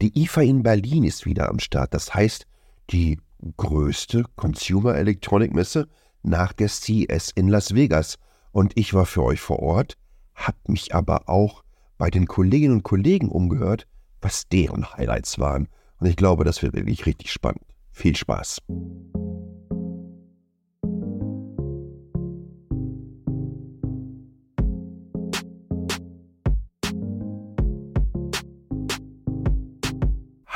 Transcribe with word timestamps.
Die 0.00 0.22
IFA 0.22 0.42
in 0.42 0.62
Berlin 0.62 1.04
ist 1.04 1.26
wieder 1.26 1.50
am 1.50 1.58
Start. 1.58 1.92
Das 1.92 2.14
heißt, 2.14 2.46
die 2.90 3.18
größte 3.56 4.24
Consumer 4.36 4.94
Electronic 4.94 5.54
Messe 5.54 5.88
nach 6.22 6.52
der 6.52 6.68
CES 6.68 7.30
in 7.34 7.48
Las 7.48 7.74
Vegas. 7.74 8.16
Und 8.52 8.72
ich 8.76 8.94
war 8.94 9.06
für 9.06 9.22
euch 9.22 9.40
vor 9.40 9.60
Ort, 9.60 9.96
habe 10.34 10.58
mich 10.68 10.94
aber 10.94 11.28
auch 11.28 11.62
bei 11.98 12.10
den 12.10 12.26
Kolleginnen 12.26 12.76
und 12.76 12.82
Kollegen 12.82 13.28
umgehört, 13.28 13.86
was 14.22 14.48
deren 14.48 14.90
Highlights 14.92 15.38
waren. 15.38 15.68
Und 15.98 16.06
ich 16.06 16.16
glaube, 16.16 16.44
das 16.44 16.62
wird 16.62 16.74
wirklich 16.74 17.04
richtig 17.04 17.30
spannend. 17.30 17.64
Viel 17.92 18.16
Spaß. 18.16 18.62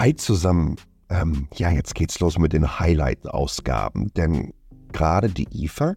Hi 0.04 0.14
zusammen. 0.14 0.76
Ähm, 1.08 1.48
ja, 1.54 1.70
jetzt 1.70 1.94
geht's 1.94 2.20
los 2.20 2.38
mit 2.38 2.52
den 2.52 2.78
Highlight-Ausgaben, 2.78 4.12
denn 4.12 4.52
gerade 4.92 5.30
die 5.30 5.48
IFA 5.50 5.94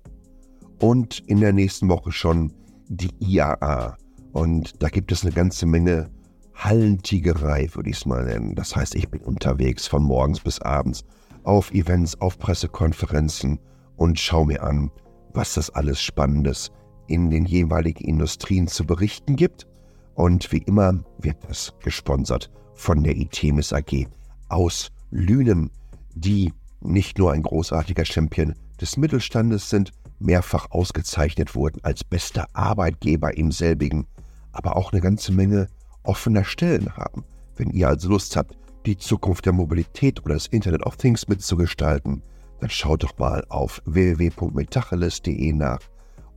und 0.80 1.20
in 1.28 1.42
der 1.42 1.52
nächsten 1.52 1.90
Woche 1.90 2.14
schon 2.14 2.54
die 2.88 3.12
IAA. 3.20 3.98
Und 4.32 4.82
da 4.82 4.88
gibt 4.88 5.12
es 5.12 5.26
eine 5.26 5.34
ganze 5.34 5.66
Menge 5.66 6.10
Hallentigerei, 6.56 7.68
würde 7.74 7.90
ich 7.90 7.98
es 7.98 8.06
mal 8.06 8.24
nennen. 8.24 8.56
Das 8.56 8.78
heißt, 8.78 8.96
ich 8.96 9.10
bin 9.10 9.20
unterwegs 9.20 9.88
von 9.88 10.04
morgens 10.04 10.40
bis 10.40 10.62
abends 10.62 11.04
auf 11.44 11.70
Events, 11.72 12.16
auf 12.22 12.40
Pressekonferenzen 12.40 13.60
und 13.98 14.18
schaue 14.18 14.46
mir 14.46 14.64
an, 14.64 14.90
was 15.34 15.56
das 15.56 15.70
alles 15.70 16.02
Spannendes 16.02 16.72
in 17.08 17.30
den 17.30 17.44
jeweiligen 17.44 18.06
Industrien 18.06 18.70
zu 18.70 18.86
berichten 18.86 19.36
gibt. 19.36 19.68
Und 20.16 20.50
wie 20.54 20.60
immer 20.60 20.98
wird 21.20 21.44
das 21.46 21.74
gesponsert 21.84 22.50
von 22.78 23.04
der 23.04 23.18
ITEMIS 23.18 23.74
AG 23.74 24.08
aus 24.48 24.92
Lünen, 25.12 25.72
die 26.14 26.54
nicht 26.80 27.18
nur 27.18 27.34
ein 27.34 27.42
großartiger 27.42 28.06
Champion 28.06 28.54
des 28.80 28.96
Mittelstandes 28.98 29.70
sind, 29.70 29.92
mehrfach 30.20 30.72
ausgezeichnet 30.72 31.56
wurden 31.56 31.84
als 31.84 32.04
bester 32.04 32.48
Arbeitgeber 32.54 33.36
im 33.36 33.52
selbigen, 33.52 34.08
aber 34.52 34.78
auch 34.78 34.92
eine 34.92 35.02
ganze 35.02 35.32
Menge 35.32 35.68
offener 36.04 36.44
Stellen 36.44 36.96
haben. 36.96 37.24
Wenn 37.56 37.72
ihr 37.72 37.90
also 37.90 38.10
Lust 38.10 38.36
habt, 38.36 38.56
die 38.86 38.98
Zukunft 38.98 39.46
der 39.46 39.54
Mobilität 39.54 40.24
oder 40.24 40.36
das 40.36 40.48
Internet 40.48 40.84
of 40.86 40.98
Things 40.98 41.28
mitzugestalten, 41.28 42.22
dann 42.60 42.70
schaut 42.70 43.04
doch 43.04 43.18
mal 43.18 43.44
auf 43.50 43.82
www.metacheles.de 43.86 45.54
nach 45.54 45.80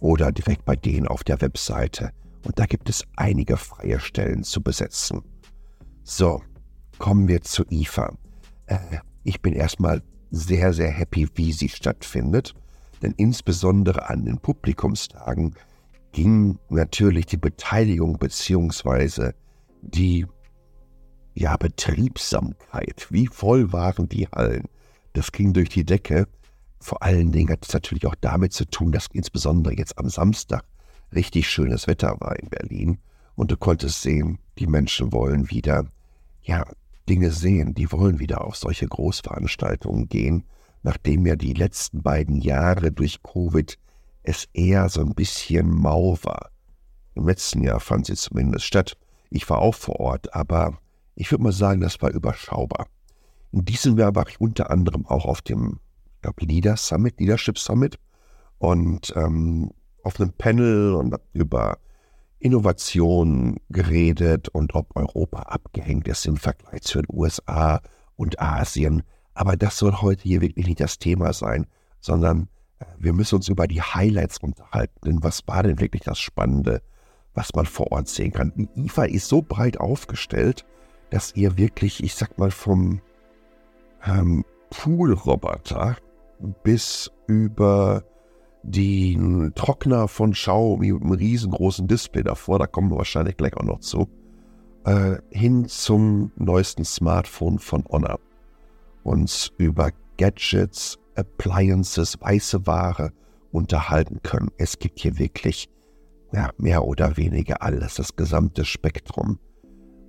oder 0.00 0.32
direkt 0.32 0.64
bei 0.64 0.76
denen 0.76 1.06
auf 1.06 1.22
der 1.22 1.40
Webseite. 1.40 2.10
Und 2.44 2.58
da 2.58 2.66
gibt 2.66 2.88
es 2.88 3.04
einige 3.16 3.56
freie 3.56 4.00
Stellen 4.00 4.42
zu 4.42 4.62
besetzen. 4.62 5.22
So, 6.12 6.42
kommen 6.98 7.28
wir 7.28 7.40
zu 7.42 7.64
IFA. 7.70 8.12
Äh, 8.66 8.98
ich 9.22 9.40
bin 9.40 9.52
erstmal 9.52 10.02
sehr, 10.32 10.72
sehr 10.72 10.90
happy, 10.90 11.28
wie 11.36 11.52
sie 11.52 11.68
stattfindet, 11.68 12.52
denn 13.00 13.14
insbesondere 13.16 14.10
an 14.10 14.24
den 14.24 14.38
Publikumstagen 14.38 15.54
ging 16.10 16.58
natürlich 16.68 17.26
die 17.26 17.36
Beteiligung 17.36 18.18
bzw. 18.18 19.34
die 19.82 20.26
ja, 21.34 21.56
Betriebsamkeit. 21.56 23.06
Wie 23.10 23.28
voll 23.28 23.72
waren 23.72 24.08
die 24.08 24.26
Hallen? 24.26 24.64
Das 25.12 25.30
ging 25.30 25.52
durch 25.52 25.68
die 25.68 25.84
Decke. 25.84 26.26
Vor 26.80 27.04
allen 27.04 27.30
Dingen 27.30 27.50
hat 27.50 27.64
es 27.64 27.72
natürlich 27.72 28.04
auch 28.06 28.16
damit 28.20 28.52
zu 28.52 28.64
tun, 28.64 28.90
dass 28.90 29.06
insbesondere 29.12 29.76
jetzt 29.76 29.96
am 29.96 30.08
Samstag 30.08 30.64
richtig 31.14 31.48
schönes 31.48 31.86
Wetter 31.86 32.16
war 32.18 32.36
in 32.36 32.48
Berlin. 32.48 32.98
Und 33.36 33.52
du 33.52 33.56
konntest 33.56 34.02
sehen, 34.02 34.40
die 34.58 34.66
Menschen 34.66 35.12
wollen 35.12 35.50
wieder 35.50 35.86
ja, 36.50 36.64
Dinge 37.08 37.30
sehen, 37.30 37.74
die 37.74 37.92
wollen 37.92 38.18
wieder 38.18 38.44
auf 38.44 38.56
solche 38.56 38.88
Großveranstaltungen 38.88 40.08
gehen, 40.08 40.44
nachdem 40.82 41.24
ja 41.24 41.36
die 41.36 41.54
letzten 41.54 42.02
beiden 42.02 42.40
Jahre 42.40 42.90
durch 42.90 43.22
Covid 43.22 43.78
es 44.24 44.48
eher 44.52 44.88
so 44.88 45.00
ein 45.00 45.14
bisschen 45.14 45.70
mau 45.70 46.18
war. 46.24 46.50
Im 47.14 47.28
letzten 47.28 47.62
Jahr 47.62 47.78
fand 47.78 48.06
sie 48.06 48.16
zumindest 48.16 48.64
statt. 48.64 48.96
Ich 49.30 49.48
war 49.48 49.58
auch 49.58 49.76
vor 49.76 50.00
Ort, 50.00 50.34
aber 50.34 50.78
ich 51.14 51.30
würde 51.30 51.44
mal 51.44 51.52
sagen, 51.52 51.80
das 51.80 52.02
war 52.02 52.10
überschaubar. 52.10 52.88
In 53.52 53.64
diesem 53.64 53.96
Jahr 53.96 54.16
war 54.16 54.28
ich 54.28 54.40
unter 54.40 54.70
anderem 54.70 55.06
auch 55.06 55.26
auf 55.26 55.42
dem, 55.42 55.78
ich 56.16 56.22
glaube, 56.22 56.44
Leader 56.44 56.76
Summit, 56.76 57.20
Leadership 57.20 57.58
Summit 57.58 57.96
und 58.58 59.12
ähm, 59.14 59.70
auf 60.02 60.18
einem 60.18 60.32
Panel 60.32 60.94
und 60.94 61.14
über 61.32 61.78
Innovation 62.40 63.56
geredet 63.68 64.48
und 64.48 64.74
ob 64.74 64.96
Europa 64.96 65.42
abgehängt 65.42 66.08
ist 66.08 66.26
im 66.26 66.36
Vergleich 66.36 66.82
zu 66.82 67.00
den 67.00 67.06
USA 67.14 67.80
und 68.16 68.40
Asien. 68.40 69.02
Aber 69.34 69.56
das 69.56 69.78
soll 69.78 69.92
heute 69.92 70.22
hier 70.22 70.40
wirklich 70.40 70.66
nicht 70.66 70.80
das 70.80 70.98
Thema 70.98 71.32
sein, 71.32 71.66
sondern 72.00 72.48
äh, 72.78 72.86
wir 72.98 73.12
müssen 73.12 73.36
uns 73.36 73.48
über 73.48 73.66
die 73.66 73.82
Highlights 73.82 74.38
unterhalten. 74.38 74.98
Denn 75.04 75.22
was 75.22 75.46
war 75.46 75.62
denn 75.62 75.80
wirklich 75.80 76.02
das 76.02 76.18
Spannende, 76.18 76.82
was 77.34 77.54
man 77.54 77.66
vor 77.66 77.92
Ort 77.92 78.08
sehen 78.08 78.32
kann? 78.32 78.52
Die 78.56 78.86
IFA 78.86 79.04
ist 79.04 79.28
so 79.28 79.42
breit 79.42 79.78
aufgestellt, 79.78 80.64
dass 81.10 81.34
ihr 81.36 81.56
wirklich, 81.58 82.02
ich 82.02 82.14
sag 82.14 82.38
mal, 82.38 82.50
vom 82.50 83.00
ähm, 84.06 84.44
Poolroboter 84.70 85.96
bis 86.62 87.10
über 87.26 88.04
den 88.62 89.52
Trockner 89.54 90.08
von 90.08 90.32
Xiaomi 90.32 90.92
mit 90.92 91.02
einem 91.02 91.12
riesengroßen 91.12 91.88
Display 91.88 92.22
davor, 92.22 92.58
da 92.58 92.66
kommen 92.66 92.90
wir 92.90 92.98
wahrscheinlich 92.98 93.36
gleich 93.36 93.56
auch 93.56 93.64
noch 93.64 93.80
zu, 93.80 94.08
äh, 94.84 95.16
hin 95.30 95.66
zum 95.66 96.32
neuesten 96.36 96.84
Smartphone 96.84 97.58
von 97.58 97.84
Honor. 97.90 98.18
Uns 99.02 99.52
über 99.56 99.90
Gadgets, 100.18 100.98
Appliances, 101.14 102.20
weiße 102.20 102.66
Ware 102.66 103.12
unterhalten 103.52 104.20
können. 104.22 104.50
Es 104.58 104.78
gibt 104.78 105.00
hier 105.00 105.18
wirklich 105.18 105.68
ja, 106.32 106.50
mehr 106.58 106.84
oder 106.84 107.16
weniger 107.16 107.62
alles, 107.62 107.94
das 107.94 108.14
gesamte 108.14 108.64
Spektrum. 108.64 109.38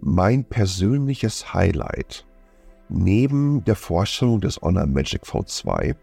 Mein 0.01 0.44
persönliches 0.45 1.53
Highlight 1.53 2.25
neben 2.90 3.63
der 3.63 3.75
Vorstellung 3.75 4.41
des 4.41 4.61
Honor 4.61 4.85
Magic 4.85 5.23
V2, 5.23 5.95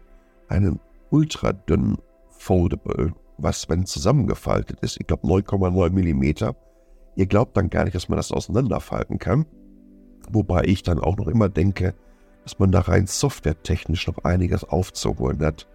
einen 0.47 0.79
ultra 1.11 1.53
dünnen 1.53 1.97
Foldable, 2.39 3.13
was, 3.37 3.67
wenn 3.69 3.85
zusammengefaltet 3.85 4.79
ist, 4.79 4.97
ich 4.99 5.05
glaube 5.07 5.27
9,9 5.27 5.89
mm, 5.91 6.55
ihr 7.15 7.25
glaubt 7.25 7.57
dann 7.57 7.69
gar 7.69 7.83
nicht, 7.83 7.95
dass 7.95 8.07
man 8.07 8.17
das 8.17 8.31
auseinanderfalten 8.31 9.19
kann. 9.19 9.45
Wobei 10.31 10.63
ich 10.63 10.81
dann 10.81 10.99
auch 10.99 11.17
noch 11.17 11.27
immer 11.27 11.49
denke, 11.49 11.95
dass 12.43 12.57
man 12.57 12.71
da 12.71 12.79
rein 12.81 13.07
softwaretechnisch 13.07 14.07
noch 14.07 14.23
einiges 14.23 14.63
aufzuholen 14.63 15.43
hat. 15.43 15.67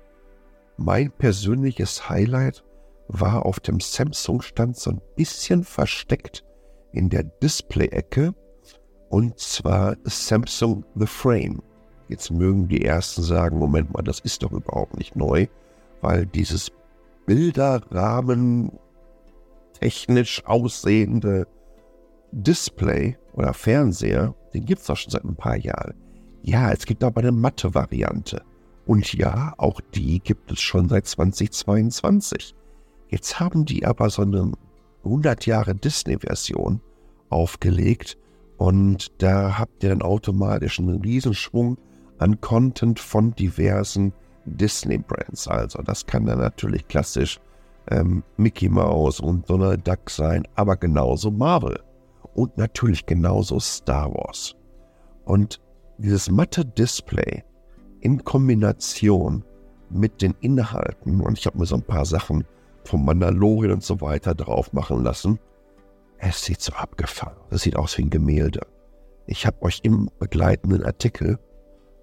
Mein 0.78 1.10
persönliches 1.12 2.08
Highlight 2.08 2.64
war 3.08 3.44
auf 3.44 3.60
dem 3.60 3.80
Samsung-Stand 3.80 4.76
so 4.76 4.92
ein 4.92 5.00
bisschen 5.16 5.64
versteckt 5.64 6.44
in 6.92 7.10
der 7.10 7.24
Display-Ecke 7.24 8.34
und 9.10 9.38
zwar 9.38 9.96
Samsung 10.04 10.84
The 10.94 11.06
Frame. 11.06 11.62
Jetzt 12.08 12.30
mögen 12.30 12.68
die 12.68 12.84
Ersten 12.84 13.22
sagen, 13.22 13.58
Moment 13.58 13.92
mal, 13.92 14.02
das 14.02 14.20
ist 14.20 14.42
doch 14.42 14.52
überhaupt 14.52 14.96
nicht 14.96 15.14
neu 15.14 15.46
weil 16.00 16.26
dieses 16.26 16.70
Bilderrahmen 17.26 18.72
technisch 19.80 20.44
aussehende 20.46 21.46
Display 22.32 23.16
oder 23.32 23.52
Fernseher, 23.54 24.34
den 24.52 24.64
gibt 24.64 24.80
es 24.80 24.86
doch 24.86 24.96
schon 24.96 25.10
seit 25.10 25.24
ein 25.24 25.36
paar 25.36 25.56
Jahren. 25.56 25.94
Ja, 26.42 26.72
es 26.72 26.84
gibt 26.84 27.02
aber 27.02 27.20
eine 27.20 27.32
matte 27.32 27.74
Variante. 27.74 28.42
Und 28.86 29.14
ja, 29.14 29.54
auch 29.56 29.80
die 29.94 30.20
gibt 30.20 30.52
es 30.52 30.60
schon 30.60 30.88
seit 30.88 31.06
2022. 31.06 32.54
Jetzt 33.08 33.40
haben 33.40 33.64
die 33.64 33.86
aber 33.86 34.10
so 34.10 34.22
eine 34.22 34.52
100 35.04 35.46
Jahre 35.46 35.74
Disney-Version 35.74 36.80
aufgelegt 37.30 38.18
und 38.56 39.12
da 39.22 39.58
habt 39.58 39.82
ihr 39.82 39.90
dann 39.90 40.02
automatisch 40.02 40.78
einen 40.78 41.00
Riesenschwung 41.00 41.78
an 42.18 42.40
Content 42.40 43.00
von 43.00 43.34
diversen 43.34 44.12
Disney-Brands. 44.46 45.48
Also 45.48 45.82
das 45.82 46.06
kann 46.06 46.26
dann 46.26 46.38
natürlich 46.38 46.86
klassisch 46.88 47.40
ähm, 47.90 48.22
Mickey 48.36 48.68
Mouse 48.68 49.20
und 49.20 49.48
Donald 49.48 49.86
Duck 49.86 50.10
sein, 50.10 50.46
aber 50.54 50.76
genauso 50.76 51.30
Marvel 51.30 51.78
und 52.34 52.56
natürlich 52.56 53.06
genauso 53.06 53.60
Star 53.60 54.12
Wars. 54.12 54.54
Und 55.24 55.60
dieses 55.98 56.30
matte 56.30 56.64
Display 56.64 57.44
in 58.00 58.22
Kombination 58.24 59.44
mit 59.90 60.20
den 60.22 60.34
Inhalten, 60.40 61.20
und 61.20 61.38
ich 61.38 61.46
habe 61.46 61.58
mir 61.58 61.66
so 61.66 61.76
ein 61.76 61.82
paar 61.82 62.04
Sachen 62.04 62.44
vom 62.84 63.04
Mandalorian 63.04 63.74
und 63.74 63.82
so 63.82 64.00
weiter 64.00 64.34
drauf 64.34 64.72
machen 64.72 65.04
lassen, 65.04 65.38
es 66.18 66.44
sieht 66.44 66.60
so 66.60 66.72
abgefahren. 66.72 67.36
Das 67.50 67.62
sieht 67.62 67.76
aus 67.76 67.96
wie 67.98 68.02
ein 68.02 68.10
Gemälde. 68.10 68.60
Ich 69.26 69.46
habe 69.46 69.62
euch 69.62 69.80
im 69.82 70.10
begleitenden 70.18 70.84
Artikel 70.84 71.38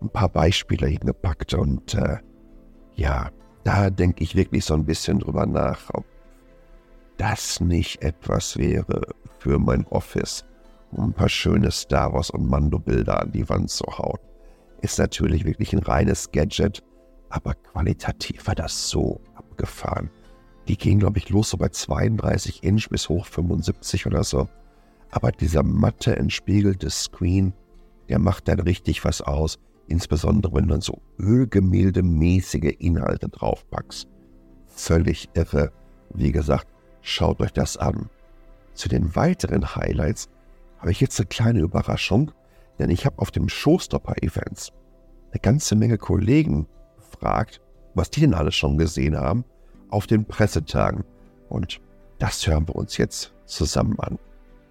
ein 0.02 0.10
paar 0.10 0.30
Beispiele 0.30 0.88
hingepackt 0.88 1.54
und 1.54 1.94
äh, 1.94 2.18
ja, 3.01 3.31
da 3.63 3.89
denke 3.89 4.24
ich 4.24 4.36
wirklich 4.36 4.63
so 4.63 4.75
ein 4.75 4.86
bisschen 4.86 5.19
drüber 5.19 5.48
nach, 5.48 5.89
ob 5.94 6.06
das 7.18 7.59
nicht 7.59 8.01
etwas 8.03 8.57
wäre 8.57 9.01
für 9.39 9.57
mein 9.57 9.86
Office 9.88 10.45
um 10.92 11.06
ein 11.06 11.13
paar 11.13 11.30
schöne 11.30 11.71
Star 11.71 12.13
Wars 12.13 12.30
und 12.30 12.48
Mando-Bilder 12.50 13.21
an 13.21 13.31
die 13.31 13.48
Wand 13.48 13.69
zu 13.69 13.86
hauen. 13.86 14.19
Ist 14.81 15.00
natürlich 15.00 15.45
wirklich 15.45 15.74
ein 15.74 15.80
reines 15.80 16.31
Gadget, 16.31 16.83
aber 17.30 17.53
qualitativ 17.53 18.45
war 18.45 18.56
das 18.56 18.89
so 18.89 19.21
abgefahren. 19.36 20.09
Die 20.68 20.77
gehen, 20.77 21.00
glaube 21.00 21.18
ich, 21.18 21.30
los 21.30 21.51
so 21.51 21.57
bei 21.57 21.69
32 21.69 22.63
Inch 22.63 22.89
bis 22.89 23.07
hoch 23.07 23.25
75 23.25 24.06
oder 24.06 24.24
so. 24.24 24.50
Aber 25.12 25.31
dieser 25.31 25.63
matte, 25.63 26.18
entspiegelte 26.18 26.89
Screen, 26.89 27.53
der 28.09 28.19
macht 28.19 28.50
dann 28.50 28.59
richtig 28.59 29.06
was 29.06 29.21
aus. 29.21 29.59
Insbesondere, 29.92 30.54
wenn 30.54 30.70
dann 30.70 30.80
so 30.80 31.02
Ölgemälde-mäßige 31.20 32.78
Inhalte 32.80 33.28
draufpackst. 33.28 34.08
Völlig 34.68 35.28
irre. 35.34 35.74
Wie 36.14 36.32
gesagt, 36.32 36.68
schaut 37.02 37.42
euch 37.42 37.52
das 37.52 37.76
an. 37.76 38.10
Zu 38.74 38.88
den 38.88 39.18
weiteren 39.18 39.76
Highlights 39.76 40.30
habe 40.80 40.92
ich 40.92 41.02
jetzt 41.02 41.20
eine 41.20 41.28
kleine 41.28 41.60
Überraschung, 41.60 42.32
denn 42.80 42.90
ich 42.90 43.06
habe 43.06 43.20
auf 43.20 43.32
dem 43.32 43.50
Showstopper-Events 43.50 44.72
eine 45.32 45.42
ganze 45.42 45.76
Menge 45.76 45.98
Kollegen 45.98 46.68
gefragt, 46.96 47.60
was 47.94 48.10
die 48.10 48.22
denn 48.22 48.34
alles 48.34 48.56
schon 48.56 48.78
gesehen 48.78 49.18
haben 49.18 49.44
auf 49.90 50.08
den 50.08 50.24
Pressetagen. 50.24 51.04
Und 51.50 51.82
das 52.18 52.48
hören 52.48 52.66
wir 52.66 52.78
uns 52.78 52.96
jetzt 52.96 53.34
zusammen 53.46 54.00
an. 54.00 54.18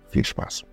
Viel 0.08 0.24
Spaß. 0.24 0.64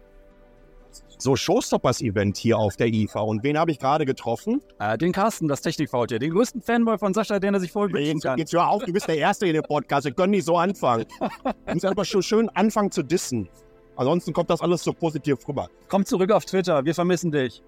So, 1.19 1.36
Showstoppers-Event 1.36 2.38
hier 2.38 2.60
auf 2.60 2.75
der 2.75 2.88
IFA. 2.88 3.22
Und 3.22 3.44
wen 3.44 3.58
habe 3.58 3.72
ich 3.72 3.80
gerade 3.80 4.06
getroffen? 4.06 4.62
Äh, 4.80 5.00
den 5.00 5.12
Carsten, 5.12 5.48
das 5.48 5.62
Technikfaultier. 5.62 6.19
Den 6.19 6.31
größten 6.31 6.62
Fanboy 6.62 7.00
von 7.00 7.14
Sascha, 7.14 7.40
den 7.40 7.56
er 7.56 7.60
sich 7.60 7.72
voll 7.72 7.92
wünschen 7.92 8.19
kann. 8.19 8.38
jetzt 8.38 8.54
hör 8.54 8.68
auf, 8.68 8.84
du 8.84 8.94
bist 8.94 9.08
der 9.08 9.18
Erste 9.18 9.48
in 9.48 9.54
dem 9.54 9.64
Podcast. 9.64 10.06
Wir 10.06 10.12
können 10.14 10.31
nicht 10.31 10.46
so 10.46 10.58
anfangen. 10.58 11.06
Du 11.66 11.74
musst 11.74 11.86
aber 11.86 12.06
schon 12.06 12.24
schön 12.24 12.50
anfangen 12.50 12.92
zu 12.92 13.04
dissen. 13.04 13.50
Ansonsten 13.96 14.31
kommt 14.31 14.50
das 14.50 14.62
alles 14.62 14.84
so 14.84 14.94
positiv 14.94 15.46
rüber. 15.48 15.69
Komm 15.90 16.06
zurück 16.06 16.31
auf 16.31 16.46
Twitter, 16.46 16.86
wir 16.86 16.94
vermissen 16.94 17.31
dich. 17.31 17.62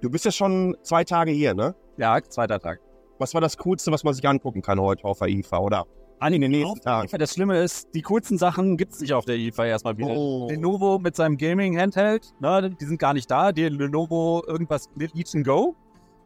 Du 0.00 0.10
bist 0.10 0.24
ja 0.24 0.32
schon 0.32 0.76
zwei 0.82 1.04
Tage 1.04 1.30
hier, 1.30 1.54
ne? 1.54 1.74
Ja, 1.98 2.18
zweiter 2.22 2.58
Tag. 2.58 2.80
Was 3.18 3.34
war 3.34 3.40
das 3.42 3.56
Coolste, 3.58 3.92
was 3.92 4.02
man 4.02 4.14
sich 4.14 4.26
angucken 4.26 4.62
kann 4.62 4.80
heute 4.80 5.04
auf 5.04 5.18
der 5.18 5.28
IFA, 5.28 5.58
oder? 5.58 5.86
An 6.20 6.34
in 6.34 6.42
den 6.42 6.50
nächsten 6.50 6.80
Tagen. 6.82 7.08
Das 7.18 7.32
Schlimme 7.32 7.58
ist, 7.62 7.88
die 7.94 8.02
coolsten 8.02 8.36
Sachen 8.36 8.76
gibt 8.76 8.92
es 8.92 9.00
nicht 9.00 9.14
auf 9.14 9.24
der 9.24 9.36
IFA 9.36 9.64
erstmal 9.64 9.96
wieder. 9.96 10.10
Oh. 10.10 10.48
Lenovo 10.50 10.98
mit 10.98 11.16
seinem 11.16 11.38
Gaming-Handheld, 11.38 12.34
ne, 12.40 12.70
die 12.78 12.84
sind 12.84 12.98
gar 12.98 13.14
nicht 13.14 13.30
da. 13.30 13.52
Die 13.52 13.68
Lenovo 13.68 14.44
irgendwas 14.46 14.88
Legion 14.96 15.42
Go, 15.42 15.74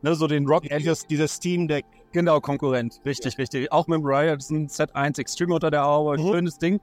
ne, 0.03 0.15
so 0.17 0.27
den 0.27 0.47
Rock 0.47 0.65
Dieses, 0.65 1.07
dieses 1.07 1.35
Steam 1.35 1.69
Deck. 1.69 1.85
Genau, 2.11 2.41
Konkurrent. 2.41 3.01
Richtig, 3.05 3.39
richtig. 3.39 3.71
Auch 3.73 3.87
mit 3.87 4.01
dem 4.01 4.05
Ryerson 4.05 4.69
Z1 4.69 5.19
Extreme 5.19 5.55
unter 5.55 5.71
der 5.71 5.83
Haube. 5.83 6.21
Mhm. 6.21 6.33
Schönes 6.33 6.59
Ding. 6.59 6.81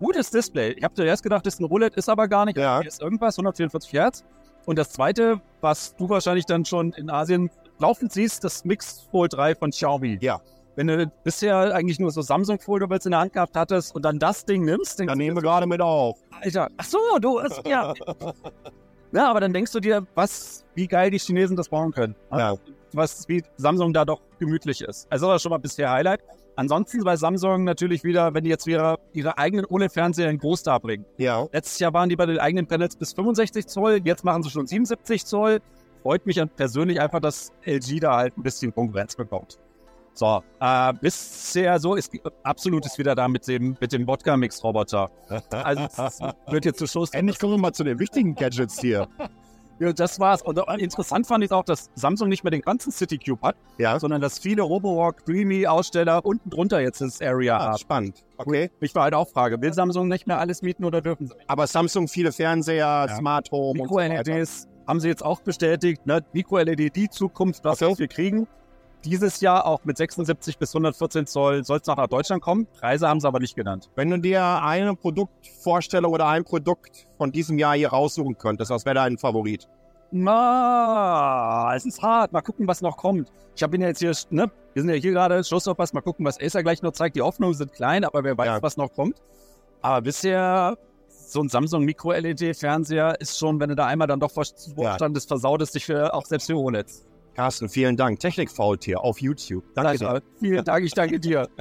Gutes 0.00 0.30
Display. 0.30 0.72
Ich 0.72 0.84
habe 0.84 0.94
zuerst 0.94 1.22
gedacht, 1.22 1.46
das 1.46 1.54
ist 1.54 1.60
ein 1.60 1.64
Roulette, 1.64 1.96
ist 1.96 2.08
aber 2.08 2.28
gar 2.28 2.44
nicht. 2.44 2.56
Ja. 2.56 2.80
Hier 2.80 2.88
ist 2.88 3.00
irgendwas, 3.00 3.36
144 3.36 3.92
Hertz. 3.92 4.24
Und 4.66 4.78
das 4.78 4.90
zweite, 4.90 5.40
was 5.60 5.96
du 5.96 6.08
wahrscheinlich 6.08 6.44
dann 6.44 6.64
schon 6.64 6.92
in 6.92 7.08
Asien 7.08 7.50
laufend 7.78 8.12
siehst, 8.12 8.44
das 8.44 8.64
Mix 8.64 9.06
Fold 9.10 9.32
3 9.32 9.54
von 9.54 9.70
Xiaomi. 9.70 10.18
Ja. 10.20 10.40
Wenn 10.78 10.86
du 10.86 11.10
bisher 11.24 11.74
eigentlich 11.74 11.98
nur 11.98 12.12
so 12.12 12.22
Samsung 12.22 12.60
Foldables 12.60 13.04
in 13.04 13.10
der 13.10 13.18
Hand 13.18 13.32
gehabt 13.32 13.56
hattest 13.56 13.96
und 13.96 14.04
dann 14.04 14.20
das 14.20 14.44
Ding 14.44 14.64
nimmst, 14.64 14.96
denkst 15.00 15.10
Da 15.10 15.14
du 15.14 15.18
nehmen 15.18 15.36
wir 15.36 15.42
gerade 15.42 15.66
mit 15.66 15.80
auf. 15.80 16.20
Alter, 16.40 16.68
ach 16.76 16.84
so, 16.84 16.98
du, 17.20 17.40
ist, 17.40 17.66
ja. 17.66 17.92
ja, 19.12 19.28
aber 19.28 19.40
dann 19.40 19.52
denkst 19.52 19.72
du 19.72 19.80
dir, 19.80 20.06
was, 20.14 20.64
wie 20.76 20.86
geil 20.86 21.10
die 21.10 21.18
Chinesen 21.18 21.56
das 21.56 21.68
bauen 21.68 21.90
können. 21.90 22.14
Ja. 22.30 22.54
Was, 22.92 23.28
wie 23.28 23.42
Samsung 23.56 23.92
da 23.92 24.04
doch 24.04 24.20
gemütlich 24.38 24.82
ist. 24.82 25.08
Also 25.10 25.26
das 25.26 25.32
war 25.32 25.38
schon 25.40 25.50
mal 25.50 25.58
bisher 25.58 25.90
Highlight. 25.90 26.20
Ansonsten 26.54 27.02
bei 27.02 27.16
Samsung 27.16 27.64
natürlich 27.64 28.04
wieder, 28.04 28.32
wenn 28.34 28.44
die 28.44 28.50
jetzt 28.50 28.68
wieder 28.68 29.00
ihre 29.12 29.36
eigenen 29.36 29.66
OLED-Fernseher 29.66 30.30
in 30.30 30.38
groß 30.38 30.62
darbringen. 30.62 31.04
Ja. 31.16 31.48
Letztes 31.50 31.80
Jahr 31.80 31.92
waren 31.92 32.08
die 32.08 32.14
bei 32.14 32.26
den 32.26 32.38
eigenen 32.38 32.68
Panels 32.68 32.94
bis 32.94 33.14
65 33.14 33.66
Zoll, 33.66 34.00
jetzt 34.04 34.24
machen 34.24 34.44
sie 34.44 34.50
schon 34.50 34.68
77 34.68 35.26
Zoll. 35.26 35.58
Freut 36.04 36.24
mich 36.24 36.40
persönlich 36.54 37.00
einfach, 37.00 37.18
dass 37.18 37.50
LG 37.66 37.98
da 37.98 38.16
halt 38.16 38.38
ein 38.38 38.44
bisschen 38.44 38.72
Konkurrenz 38.72 39.16
bekommt. 39.16 39.58
So, 40.18 40.42
äh, 40.58 40.92
bisher 41.00 41.78
so 41.78 41.94
ist 41.94 42.10
absolut 42.42 42.84
ist 42.84 42.98
wieder 42.98 43.14
da 43.14 43.28
mit 43.28 43.46
dem, 43.46 43.76
mit 43.80 43.92
dem 43.92 44.04
Wodka-Mix-Roboter. 44.04 45.08
Also 45.52 45.82
es 45.84 46.18
wird 46.48 46.64
jetzt 46.64 46.80
zu 46.80 46.88
Schluss. 46.88 47.10
Endlich 47.10 47.38
kommen 47.38 47.52
wir 47.52 47.58
mal 47.58 47.72
zu 47.72 47.84
den 47.84 48.00
wichtigen 48.00 48.34
Gadgets 48.34 48.80
hier. 48.80 49.06
Ja, 49.80 49.92
das 49.92 50.18
war's. 50.18 50.42
Und 50.42 50.58
äh, 50.58 50.74
interessant 50.82 51.24
fand 51.28 51.44
ich 51.44 51.52
auch, 51.52 51.62
dass 51.62 51.88
Samsung 51.94 52.28
nicht 52.28 52.42
mehr 52.42 52.50
den 52.50 52.62
ganzen 52.62 52.90
City 52.90 53.16
Cube 53.16 53.40
hat, 53.46 53.54
Ja. 53.78 54.00
sondern 54.00 54.20
dass 54.20 54.40
viele 54.40 54.62
Robowalk, 54.62 55.24
Dreamy 55.24 55.68
Aussteller 55.68 56.24
unten 56.26 56.50
drunter 56.50 56.80
jetzt 56.80 57.00
das 57.00 57.22
Area 57.22 57.56
Ah, 57.56 57.60
haben. 57.66 57.78
spannend. 57.78 58.24
Okay. 58.38 58.72
Ich 58.80 58.92
war 58.96 59.04
halt 59.04 59.14
auch 59.14 59.28
Frage, 59.28 59.62
will 59.62 59.72
Samsung 59.72 60.08
nicht 60.08 60.26
mehr 60.26 60.40
alles 60.40 60.62
mieten 60.62 60.84
oder 60.84 61.00
dürfen 61.00 61.28
sie? 61.28 61.34
Aber 61.46 61.68
Samsung 61.68 62.08
viele 62.08 62.32
Fernseher, 62.32 63.06
Smart 63.16 63.52
Home 63.52 63.80
und 63.80 63.88
so 63.88 63.94
weiter. 63.94 64.14
Mikro-LEDs 64.18 64.66
haben 64.88 64.98
sie 64.98 65.06
jetzt 65.06 65.24
auch 65.24 65.42
bestätigt. 65.42 66.04
Ne? 66.06 66.24
Mikro-LED, 66.32 66.96
die 66.96 67.08
Zukunft, 67.08 67.62
was 67.62 67.80
Okay. 67.80 67.98
wir 68.00 68.08
kriegen. 68.08 68.48
Dieses 69.04 69.40
Jahr 69.40 69.64
auch 69.64 69.84
mit 69.84 69.96
76 69.96 70.58
bis 70.58 70.74
114 70.74 71.26
Zoll 71.26 71.64
soll 71.64 71.78
es 71.78 71.86
noch 71.86 71.96
nach 71.96 72.08
Deutschland 72.08 72.42
kommen. 72.42 72.66
Preise 72.80 73.08
haben 73.08 73.20
sie 73.20 73.28
aber 73.28 73.38
nicht 73.38 73.54
genannt. 73.54 73.88
Wenn 73.94 74.10
du 74.10 74.18
dir 74.18 74.42
eine 74.62 74.94
Produktvorstellung 74.96 76.12
oder 76.12 76.26
ein 76.26 76.44
Produkt 76.44 77.06
von 77.16 77.30
diesem 77.30 77.58
Jahr 77.58 77.76
hier 77.76 77.90
raussuchen 77.90 78.36
könntest, 78.36 78.70
was 78.70 78.84
wäre 78.84 78.96
dein 78.96 79.16
Favorit? 79.16 79.68
Na, 80.10 81.74
es 81.76 81.84
ist 81.86 82.02
hart. 82.02 82.32
Mal 82.32 82.40
gucken, 82.42 82.66
was 82.66 82.80
noch 82.80 82.96
kommt. 82.96 83.30
Ich 83.54 83.62
habe 83.62 83.76
ihn 83.76 83.82
ja 83.82 83.88
jetzt 83.88 83.98
hier, 84.00 84.12
ne? 84.30 84.50
Wir 84.74 84.82
sind 84.82 84.90
ja 84.90 84.96
hier 84.96 85.12
gerade, 85.12 85.42
Showstoppers. 85.44 85.92
Mal 85.92 86.00
gucken, 86.00 86.24
was 86.24 86.40
Acer 86.40 86.62
gleich 86.62 86.82
noch 86.82 86.92
zeigt. 86.92 87.16
Die 87.16 87.22
Hoffnungen 87.22 87.54
sind 87.54 87.72
klein, 87.72 88.04
aber 88.04 88.24
wer 88.24 88.36
weiß, 88.36 88.46
Ja. 88.46 88.62
was 88.62 88.76
noch 88.76 88.92
kommt. 88.92 89.20
Aber 89.82 90.00
bisher, 90.02 90.76
so 91.08 91.40
ein 91.40 91.48
Samsung 91.48 91.84
Mikro-LED-Fernseher 91.84 93.20
ist 93.20 93.38
schon, 93.38 93.60
wenn 93.60 93.68
du 93.68 93.76
da 93.76 93.86
einmal 93.86 94.06
dann 94.08 94.18
doch 94.20 94.30
vor 94.30 94.44
Ja. 94.76 94.96
versaut 94.98 95.62
es 95.62 95.72
dich 95.72 95.84
für, 95.86 96.14
auch 96.14 96.24
selbst 96.24 96.46
für 96.46 96.56
OLEDs. 96.56 97.04
Carsten, 97.38 97.68
vielen 97.68 97.96
Dank. 97.96 98.18
Technikfaultier 98.18 99.00
auf 99.00 99.20
YouTube. 99.20 99.62
Danke 99.72 99.96
dir. 99.96 100.22
Vielen 100.40 100.64
Dank, 100.64 100.84
ich 100.84 100.92
danke 100.92 101.20
dir. 101.20 101.48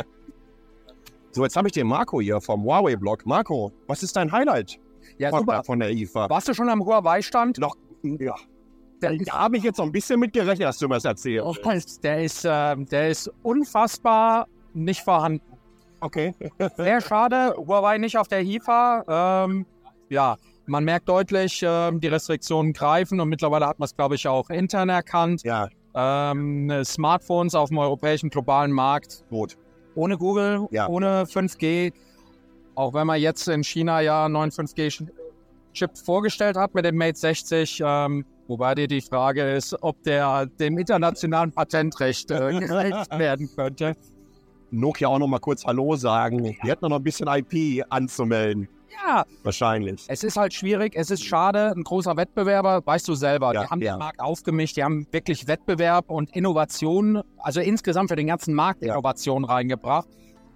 So, 1.32 1.44
jetzt 1.44 1.56
habe 1.56 1.68
ich 1.68 1.74
den 1.74 1.86
Marco 1.86 2.20
hier 2.20 2.42
vom 2.42 2.64
Huawei-Blog. 2.64 3.28
Marco, 3.28 3.72
was 3.86 4.02
ist 4.02 4.16
dein 4.16 4.32
Highlight 4.32 4.80
Ja, 5.20 5.30
von, 5.30 5.42
super. 5.42 5.64
von 5.64 5.80
der 5.80 5.92
IFA? 5.92 6.28
Warst 6.32 6.48
du 6.48 6.56
schon 6.56 6.68
am 6.68 6.84
Huawei-Stand? 6.84 7.60
Noch, 7.60 7.76
ja. 8.02 8.34
Da 9.02 9.10
habe 9.34 9.58
ich 9.58 9.64
jetzt 9.64 9.78
noch 9.78 9.86
ein 9.86 9.92
bisschen 9.92 10.20
mit 10.20 10.34
gerechnet, 10.34 10.68
dass 10.68 10.80
du 10.80 10.88
mir 10.88 10.96
das 10.96 11.06
erzählst. 11.06 11.64
der 11.64 11.74
ist, 11.76 12.04
der 12.04 12.24
ist, 12.24 12.44
ähm, 12.50 12.88
der 12.88 13.10
ist 13.10 13.32
unfassbar 13.44 14.48
nicht 14.74 15.02
vorhanden. 15.02 15.42
Okay. 16.00 16.34
Sehr 16.76 17.02
schade, 17.02 17.54
Huawei 17.56 18.00
nicht 18.00 18.18
auf 18.18 18.28
der 18.28 18.42
IFA. 18.42 19.46
Ähm, 19.46 19.68
ja, 20.10 20.38
man 20.68 20.84
merkt 20.84 21.10
deutlich, 21.10 21.62
ähm, 21.66 22.00
die 22.00 22.08
Restriktionen 22.08 22.74
greifen 22.74 23.20
und 23.20 23.30
mittlerweile 23.30 23.66
hat 23.68 23.80
man 23.80 23.86
es, 23.86 23.96
glaube 23.96 24.16
ich, 24.16 24.28
auch 24.28 24.50
intern 24.50 24.90
erkannt. 24.90 25.42
Ja, 25.44 25.68
Ähm, 26.00 26.72
Smartphones 26.86 27.56
auf 27.56 27.70
dem 27.70 27.80
europäischen 27.80 28.30
globalen 28.30 28.72
Markt 28.72 29.24
gut. 29.32 29.58
ohne 29.96 30.16
Google, 30.18 30.68
Ja. 30.70 30.88
ohne 30.88 31.26
5G. 31.26 31.92
Auch 32.76 32.94
wenn 32.94 33.08
man 33.08 33.20
jetzt 33.20 33.48
in 33.48 33.64
China 33.64 34.02
ja 34.02 34.26
einen 34.26 34.34
neuen 34.34 34.52
5G-Chip 34.52 35.98
vorgestellt 35.98 36.56
hat 36.56 36.76
mit 36.76 36.86
dem 36.86 36.96
Mate 36.98 37.18
60, 37.18 37.82
ähm, 37.84 38.24
wobei 38.48 38.76
dir 38.76 38.88
die 38.88 39.02
Frage 39.02 39.42
ist, 39.56 39.76
ob 39.82 40.04
der 40.04 40.46
dem 40.60 40.78
internationalen 40.78 41.52
Patentrecht 41.52 42.30
äh, 42.30 42.60
gerecht 42.60 43.18
werden 43.18 43.50
könnte. 43.56 43.96
Nokia 44.70 45.08
auch 45.08 45.18
noch 45.18 45.28
mal 45.28 45.40
kurz 45.40 45.66
Hallo 45.66 45.96
sagen. 45.96 46.44
Die 46.44 46.58
hätten 46.70 46.90
noch 46.90 46.98
ein 46.98 47.04
bisschen 47.04 47.28
IP 47.28 47.84
anzumelden. 47.90 48.68
Ja, 49.06 49.26
Wahrscheinlich. 49.44 50.06
es 50.08 50.24
ist 50.24 50.38
halt 50.38 50.54
schwierig, 50.54 50.94
es 50.96 51.12
ist 51.12 51.24
schade, 51.24 51.72
ein 51.76 51.84
großer 51.84 52.18
Wettbewerber, 52.18 52.82
weißt 52.86 53.08
du 53.08 53.14
selber, 53.16 53.54
Ja, 53.54 53.62
die 53.64 53.70
haben 53.70 53.82
ja. 53.82 53.94
den 53.96 54.00
Markt 54.00 54.20
aufgemischt, 54.20 54.76
die 54.78 54.84
haben 54.84 55.08
wirklich 55.12 55.48
Wettbewerb 55.48 56.10
und 56.10 56.36
Innovation, 56.36 57.22
also 57.38 57.60
insgesamt 57.62 58.10
für 58.10 58.16
den 58.16 58.28
ganzen 58.28 58.54
Markt 58.54 58.84
Ja. 58.84 58.94
Innovation 58.94 59.46
reingebracht. 59.46 60.08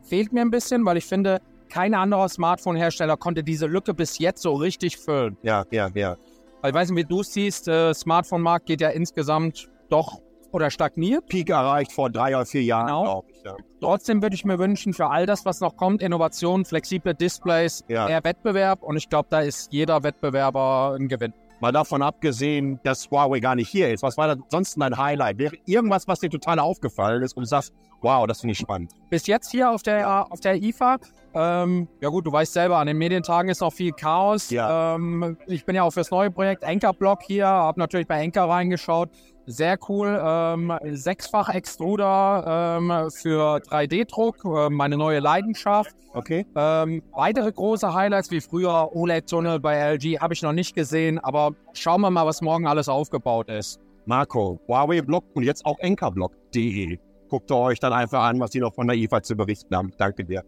Fehlt 0.03 0.33
mir 0.33 0.41
ein 0.41 0.49
bisschen, 0.51 0.83
weil 0.85 0.97
ich 0.97 1.05
finde, 1.05 1.39
kein 1.69 1.93
anderer 1.93 2.27
Smartphone-Hersteller 2.27 3.15
konnte 3.17 3.43
diese 3.43 3.67
Lücke 3.67 3.93
bis 3.93 4.17
jetzt 4.17 4.41
so 4.41 4.53
richtig 4.55 4.97
füllen. 4.97 5.37
Ja, 5.43 5.63
ja, 5.71 5.89
ja. 5.93 6.17
Weil 6.61 6.71
ich 6.71 6.75
weiß 6.75 6.89
nicht, 6.91 7.05
wie 7.05 7.07
du 7.07 7.21
es 7.21 7.31
siehst, 7.33 7.67
äh, 7.67 7.93
Smartphone-Markt 7.93 8.65
geht 8.65 8.81
ja 8.81 8.89
insgesamt 8.89 9.69
doch 9.89 10.19
oder 10.53 10.69
stagniert. 10.69 11.25
Peak 11.27 11.49
erreicht 11.49 11.91
vor 11.91 12.09
drei 12.09 12.35
oder 12.35 12.45
vier 12.45 12.63
Jahren, 12.63 12.87
Genau. 12.87 13.23
ich. 13.27 13.43
Ja. 13.43 13.55
Trotzdem 13.79 14.21
würde 14.21 14.35
ich 14.35 14.45
mir 14.45 14.59
wünschen, 14.59 14.93
für 14.93 15.07
all 15.09 15.25
das, 15.25 15.45
was 15.45 15.59
noch 15.61 15.75
kommt, 15.75 16.01
Innovation, 16.01 16.65
flexible 16.65 17.13
Displays, 17.13 17.83
Ja. 17.87 18.05
mehr 18.07 18.23
Wettbewerb 18.23 18.83
und 18.83 18.97
ich 18.97 19.09
glaube, 19.09 19.27
da 19.31 19.39
ist 19.41 19.71
jeder 19.73 20.03
Wettbewerber 20.03 20.95
ein 20.99 21.07
Gewinn. 21.07 21.33
Mal 21.59 21.71
davon 21.71 22.01
abgesehen, 22.01 22.79
dass 22.83 23.09
Huawei 23.11 23.39
gar 23.39 23.53
nicht 23.55 23.69
hier 23.69 23.91
ist. 23.93 24.01
Was 24.01 24.17
war 24.17 24.35
da 24.35 24.41
sonst 24.49 24.75
dein 24.79 24.97
Highlight? 24.97 25.37
Wäre 25.37 25.55
irgendwas, 25.65 26.07
was 26.07 26.19
dir 26.19 26.29
total 26.29 26.57
aufgefallen 26.59 27.21
ist 27.21 27.37
und 27.37 27.41
du 27.43 27.47
sagst, 27.47 27.71
wow, 28.01 28.25
das 28.25 28.41
finde 28.41 28.53
ich 28.53 28.57
spannend. 28.59 28.91
bis 29.11 29.27
jetzt 29.27 29.51
hier 29.51 29.69
auf 29.69 29.83
der, 29.83 30.31
auf 30.31 30.39
der 30.39 30.55
IFA. 30.55 30.97
Ähm, 31.33 31.87
ja 32.01 32.09
gut, 32.09 32.25
du 32.25 32.31
weißt 32.31 32.53
selber, 32.53 32.77
an 32.77 32.87
den 32.87 32.97
Medientagen 32.97 33.49
ist 33.49 33.61
noch 33.61 33.73
viel 33.73 33.91
Chaos. 33.91 34.49
Ja. 34.49 34.95
Ähm, 34.95 35.37
ich 35.47 35.65
bin 35.65 35.75
ja 35.75 35.83
auch 35.83 35.91
fürs 35.91 36.11
neue 36.11 36.31
Projekt 36.31 36.63
Anchor 36.63 36.93
Blog 36.93 37.19
hier, 37.23 37.47
habe 37.47 37.79
natürlich 37.79 38.07
bei 38.07 38.21
Anchor 38.23 38.49
reingeschaut. 38.49 39.09
sehr 39.45 39.77
cool. 39.89 40.19
Ähm, 40.23 40.73
sechsfach 40.91 41.49
Extruder 41.49 42.77
ähm, 42.79 43.09
für 43.11 43.57
3D-Druck, 43.57 44.43
äh, 44.45 44.69
meine 44.69 44.97
neue 44.97 45.19
Leidenschaft. 45.19 45.95
Okay. 46.13 46.45
Ähm, 46.55 47.01
weitere 47.13 47.51
große 47.51 47.93
Highlights 47.93 48.31
wie 48.31 48.41
früher 48.41 48.89
OLED-Tunnel 48.93 49.59
bei 49.59 49.77
LG 49.93 50.19
habe 50.19 50.33
ich 50.33 50.41
noch 50.41 50.53
nicht 50.53 50.75
gesehen, 50.75 51.19
aber 51.19 51.51
schauen 51.73 52.01
wir 52.01 52.11
mal, 52.11 52.25
was 52.25 52.41
morgen 52.41 52.67
alles 52.67 52.89
aufgebaut 52.89 53.49
ist. 53.49 53.79
Marco, 54.05 54.59
Huawei 54.67 55.01
Blog 55.01 55.23
und 55.33 55.43
jetzt 55.43 55.65
auch 55.65 55.79
enkerblog.de. 55.79 56.97
Guckt 57.29 57.51
euch 57.51 57.79
dann 57.79 57.93
einfach 57.93 58.23
an, 58.23 58.39
was 58.39 58.49
die 58.49 58.59
noch 58.59 58.73
von 58.73 58.87
der 58.87 58.97
IFA 58.97 59.23
zu 59.23 59.35
berichten 59.35 59.73
haben. 59.75 59.93
Danke 59.97 60.25
dir. 60.25 60.43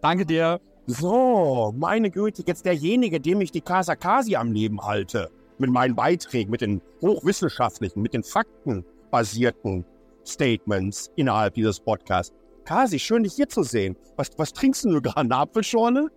Danke 0.00 0.24
dir. 0.24 0.60
So, 0.86 1.74
meine 1.76 2.10
Güte, 2.10 2.42
jetzt 2.46 2.64
derjenige, 2.64 3.20
dem 3.20 3.40
ich 3.40 3.52
die 3.52 3.60
Casa 3.60 3.94
Kasi 3.94 4.36
am 4.36 4.52
Leben 4.52 4.82
halte. 4.82 5.30
Mit 5.58 5.70
meinen 5.70 5.94
Beiträgen, 5.94 6.50
mit 6.50 6.60
den 6.60 6.80
hochwissenschaftlichen, 7.02 8.00
mit 8.00 8.14
den 8.14 8.22
faktenbasierten 8.22 9.84
Statements 10.24 11.10
innerhalb 11.16 11.54
dieses 11.54 11.80
Podcasts. 11.80 12.34
Kasi, 12.64 12.98
schön 12.98 13.24
dich 13.24 13.34
hier 13.34 13.48
zu 13.48 13.62
sehen. 13.64 13.96
Was, 14.16 14.30
was 14.36 14.52
trinkst 14.52 14.84
du 14.84 15.00
gerade? 15.02 15.16
Eine 15.16 15.36
Apfelschorle? 15.36 16.10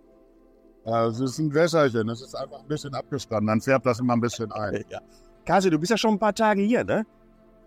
Ja, 0.84 1.06
es 1.06 1.20
ist 1.20 1.38
ein 1.38 1.52
Wässerchen, 1.52 2.08
es 2.08 2.22
ist 2.22 2.34
einfach 2.34 2.60
ein 2.60 2.68
bisschen 2.68 2.94
abgestanden, 2.94 3.46
dann 3.48 3.60
färbt 3.60 3.86
das 3.86 4.00
immer 4.00 4.14
ein 4.14 4.20
bisschen 4.20 4.50
ein. 4.52 4.84
Ja. 4.90 5.00
Kasi, 5.44 5.70
du 5.70 5.78
bist 5.78 5.90
ja 5.90 5.96
schon 5.96 6.12
ein 6.12 6.18
paar 6.18 6.34
Tage 6.34 6.62
hier, 6.62 6.84
ne? 6.84 7.04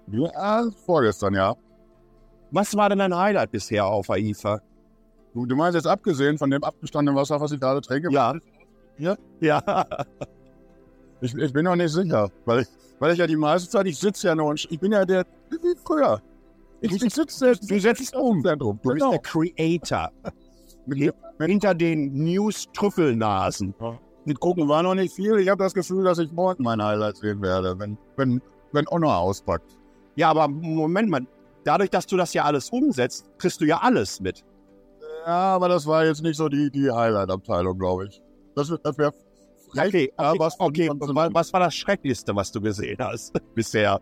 Ja, 0.07 0.65
vorgestern, 0.85 1.33
ja. 1.33 1.55
Was 2.51 2.75
war 2.75 2.89
denn 2.89 2.99
dein 2.99 3.15
Highlight 3.15 3.51
bisher 3.51 3.85
auf 3.85 4.09
AIFA? 4.09 4.61
Du, 5.35 5.45
du 5.45 5.55
meinst 5.55 5.75
jetzt 5.75 5.85
abgesehen 5.85 6.37
von 6.37 6.49
dem 6.49 6.63
abgestandenen 6.63 7.19
Wasser, 7.19 7.39
was 7.41 7.51
ich 7.51 7.59
gerade 7.59 7.81
trinke? 7.81 8.09
Ja. 8.11 8.33
Ja? 8.97 9.17
Ja. 9.41 9.85
Ich, 11.21 11.33
ich 11.33 11.53
bin 11.53 11.65
noch 11.65 11.75
nicht 11.75 11.91
sicher, 11.91 12.29
weil 12.45 12.61
ich, 12.61 12.67
weil 12.99 13.13
ich 13.13 13.19
ja 13.19 13.27
die 13.27 13.35
meiste 13.35 13.69
Zeit, 13.69 13.87
ich 13.87 13.97
sitze 13.97 14.27
ja 14.27 14.35
nur 14.35 14.47
und 14.47 14.65
ich 14.69 14.79
bin 14.79 14.91
ja 14.91 15.05
der, 15.05 15.25
wie 15.49 15.75
früher. 15.83 16.21
Ich, 16.81 16.91
ich 16.91 17.13
sitze 17.13 17.53
Du 17.67 17.79
setzt 17.79 18.15
um. 18.15 18.43
Zentrum. 18.43 18.79
Du 18.81 18.93
bist 18.93 19.05
der 19.11 19.19
Creator. 19.19 20.11
Mit, 20.85 20.99
mit, 21.39 21.49
Hinter 21.49 21.73
den 21.73 22.13
News-Trüffelnasen. 22.13 23.73
mit 24.25 24.39
Gucken 24.39 24.67
war 24.69 24.83
noch 24.83 24.93
nicht 24.93 25.15
viel. 25.15 25.39
Ich 25.39 25.49
habe 25.49 25.63
das 25.63 25.73
Gefühl, 25.73 26.03
dass 26.03 26.19
ich 26.19 26.31
morgen 26.31 26.63
meine 26.63 26.83
Highlights 26.83 27.21
sehen 27.21 27.41
werde, 27.41 27.79
wenn, 27.79 27.97
wenn, 28.17 28.39
wenn 28.71 28.85
Honor 28.87 29.17
auspackt. 29.17 29.79
Ja, 30.15 30.29
aber 30.29 30.47
Moment 30.47 31.09
mal. 31.09 31.25
Dadurch, 31.63 31.89
dass 31.89 32.05
du 32.05 32.17
das 32.17 32.35
ja 32.35 32.43
alles 32.43 32.69
umsetzt, 32.69 33.31
kriegst 33.39 33.59
du 33.61 33.65
ja 33.65 33.79
alles 33.79 34.19
mit. 34.19 34.43
Ja, 35.25 35.55
aber 35.55 35.69
das 35.69 35.85
war 35.87 36.05
jetzt 36.05 36.21
nicht 36.21 36.37
so 36.37 36.47
die, 36.49 36.69
die 36.69 36.89
Highlight-Abteilung, 36.91 37.77
glaube 37.79 38.07
ich. 38.07 38.21
Das, 38.55 38.71
das 38.83 38.97
wäre 38.97 39.13
Okay, 39.77 40.13
okay, 40.15 40.39
was 40.39 40.57
okay. 40.59 40.87
von- 40.87 40.99
von- 40.99 41.15
wa- 41.15 41.29
Was 41.33 41.51
war 41.51 41.59
das 41.61 41.75
Schrecklichste, 41.75 42.33
was 42.35 42.51
du 42.51 42.61
gesehen 42.61 42.97
hast 42.99 43.33
bisher? 43.55 43.99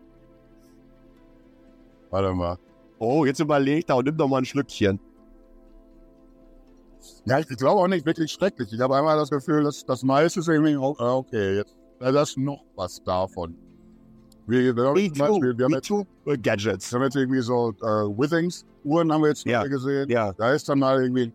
Warte 2.10 2.32
mal. 2.32 2.58
Oh, 2.98 3.24
jetzt 3.24 3.40
überleg 3.40 3.86
da 3.86 3.94
und 3.94 4.04
nimm 4.04 4.16
doch 4.16 4.28
mal 4.28 4.38
ein 4.38 4.44
Schlückchen. 4.44 5.00
Ja, 7.26 7.38
ich 7.40 7.48
glaube 7.48 7.80
auch 7.80 7.88
nicht 7.88 8.06
wirklich 8.06 8.30
schrecklich. 8.30 8.72
Ich 8.72 8.80
habe 8.80 8.96
einmal 8.96 9.16
das 9.16 9.30
Gefühl, 9.30 9.64
dass 9.64 9.84
das 9.84 10.02
meiste 10.02 10.40
ist 10.40 10.48
irgendwie, 10.48 10.76
oh, 10.76 10.94
okay, 10.98 11.56
jetzt 11.56 11.76
da 11.98 12.08
ist 12.22 12.36
noch 12.36 12.62
was 12.76 13.02
davon. 13.02 13.56
Wir, 14.46 14.76
wir, 14.76 14.84
haben 14.84 14.96
zum 15.14 15.18
Beispiel, 15.18 15.58
wir, 15.58 15.64
haben 15.64 15.72
jetzt, 15.72 16.42
Gadgets. 16.42 16.92
wir 16.92 16.98
haben 16.98 17.04
jetzt 17.04 17.16
irgendwie 17.16 17.40
so 17.40 17.70
äh, 17.80 17.84
Withings, 17.86 18.66
Uhren 18.84 19.10
haben 19.12 19.22
wir 19.22 19.28
jetzt 19.28 19.46
Ja. 19.46 19.62
gesehen. 19.64 20.08
Ja. 20.10 20.32
Da 20.34 20.52
ist 20.52 20.68
dann 20.68 20.78
mal 20.80 21.02
irgendwie 21.02 21.24
ein 21.24 21.32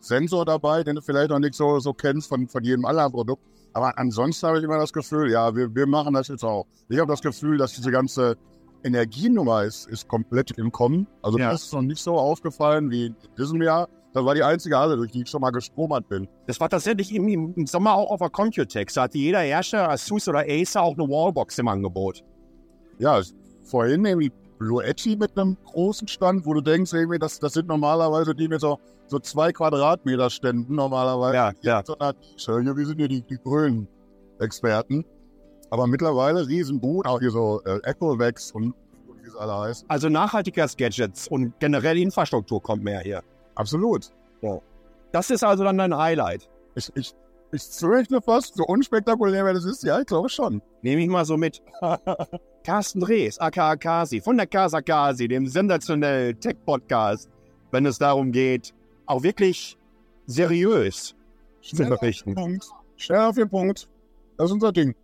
Sensor 0.00 0.44
dabei, 0.44 0.82
den 0.82 0.96
du 0.96 1.02
vielleicht 1.02 1.30
noch 1.30 1.38
nicht 1.38 1.54
so, 1.54 1.78
so 1.80 1.92
kennst 1.94 2.28
von, 2.28 2.46
von 2.48 2.62
jedem 2.62 2.84
anderen 2.84 3.12
Produkt. 3.12 3.42
Aber 3.72 3.96
ansonsten 3.98 4.46
habe 4.46 4.58
ich 4.58 4.64
immer 4.64 4.78
das 4.78 4.92
Gefühl, 4.92 5.30
ja, 5.30 5.54
wir, 5.54 5.74
wir 5.74 5.86
machen 5.86 6.12
das 6.14 6.28
jetzt 6.28 6.44
auch. 6.44 6.66
Ich 6.88 6.98
habe 6.98 7.10
das 7.10 7.22
Gefühl, 7.22 7.56
dass 7.56 7.72
diese 7.74 7.90
ganze 7.90 8.36
Energienummer 8.82 9.64
ist, 9.64 9.86
ist 9.88 10.08
komplett 10.08 10.52
im 10.58 10.72
Kommen. 10.72 11.06
Also 11.22 11.38
Ja. 11.38 11.50
das 11.52 11.64
ist 11.64 11.72
noch 11.72 11.82
nicht 11.82 12.02
so 12.02 12.16
aufgefallen 12.18 12.90
wie 12.90 13.06
in 13.06 13.16
diesem 13.38 13.62
Jahr. 13.62 13.88
Das 14.12 14.24
war 14.24 14.34
die 14.34 14.42
einzige 14.42 14.76
Halle, 14.76 14.96
durch 14.96 15.12
die 15.12 15.22
ich 15.22 15.28
schon 15.28 15.40
mal 15.40 15.50
gestromert 15.50 16.08
bin. 16.08 16.28
Das 16.46 16.58
war 16.58 16.68
tatsächlich 16.68 17.14
im, 17.14 17.54
im 17.54 17.66
Sommer 17.66 17.94
auch 17.94 18.10
auf 18.10 18.18
der 18.18 18.30
Computex. 18.30 18.94
Da 18.94 19.02
hatte 19.02 19.18
jeder 19.18 19.40
Hersteller, 19.40 19.90
Asus 19.90 20.28
oder 20.28 20.44
Acer, 20.48 20.82
auch 20.82 20.94
eine 20.98 21.08
Wallbox 21.08 21.58
im 21.58 21.68
Angebot. 21.68 22.24
Ja, 22.98 23.20
vorhin 23.62 24.04
irgendwie 24.04 24.32
Blue 24.58 24.84
Edgy 24.84 25.16
mit 25.16 25.38
einem 25.38 25.56
großen 25.64 26.08
Stand, 26.08 26.44
wo 26.44 26.54
du 26.54 26.60
denkst, 26.60 26.92
irgendwie, 26.92 27.18
das, 27.18 27.38
das 27.38 27.54
sind 27.54 27.68
normalerweise 27.68 28.34
die 28.34 28.48
mit 28.48 28.60
so, 28.60 28.78
so 29.06 29.18
zwei 29.20 29.52
Quadratmeter 29.52 30.28
Ständen 30.28 30.74
normalerweise. 30.74 31.34
Ja, 31.34 31.52
ja. 31.62 31.82
So. 31.84 31.96
Ja, 31.98 32.76
wir 32.76 32.86
sind 32.86 33.00
ja 33.00 33.08
die, 33.08 33.22
die 33.22 33.38
grünen 33.38 33.88
Experten. 34.38 35.04
Aber 35.70 35.86
mittlerweile 35.86 36.46
Riesenboot, 36.46 37.06
auch 37.06 37.20
hier 37.20 37.30
so 37.30 37.62
äh, 37.64 37.78
Echovax 37.84 38.50
und 38.50 38.74
wie 39.22 39.28
es 39.28 39.36
alle 39.36 39.56
heißt. 39.56 39.84
Also 39.88 40.08
nachhaltiges 40.08 40.76
Gadgets 40.76 41.28
und 41.28 41.58
generell 41.60 41.96
Infrastruktur 41.96 42.60
kommt 42.60 42.82
mehr 42.82 43.00
hier. 43.00 43.22
Absolut. 43.54 44.10
Das 45.12 45.30
ist 45.30 45.42
also 45.42 45.64
dann 45.64 45.78
dein 45.78 45.96
Highlight. 45.96 46.48
Ich, 46.74 46.90
ich, 46.94 47.14
ich 47.52 47.62
fürchte 47.62 48.20
fast, 48.22 48.54
so 48.54 48.64
unspektakulär 48.64 49.44
wie 49.46 49.54
das 49.54 49.64
ist, 49.64 49.82
ja, 49.82 50.00
ich 50.00 50.06
glaube 50.06 50.28
schon. 50.28 50.62
Nehme 50.82 51.02
ich 51.02 51.08
mal 51.08 51.24
so 51.24 51.36
mit. 51.36 51.62
Carsten 52.64 53.00
Drees, 53.00 53.38
aka 53.38 53.76
Kasi, 53.76 54.20
von 54.20 54.36
der 54.36 54.46
Casa 54.46 54.82
Kasi, 54.82 55.26
dem 55.26 55.46
sensationellen 55.46 56.38
Tech-Podcast, 56.38 57.28
wenn 57.70 57.86
es 57.86 57.98
darum 57.98 58.32
geht, 58.32 58.74
auch 59.06 59.22
wirklich 59.22 59.78
seriös 60.26 61.14
zu 61.62 61.76
berichten. 61.76 62.34
Punkt. 62.34 62.68
Schnell 62.96 63.20
auf 63.20 63.34
den 63.34 63.48
Punkt. 63.48 63.88
Das 64.36 64.46
ist 64.46 64.52
unser 64.52 64.72
Ding. 64.72 64.94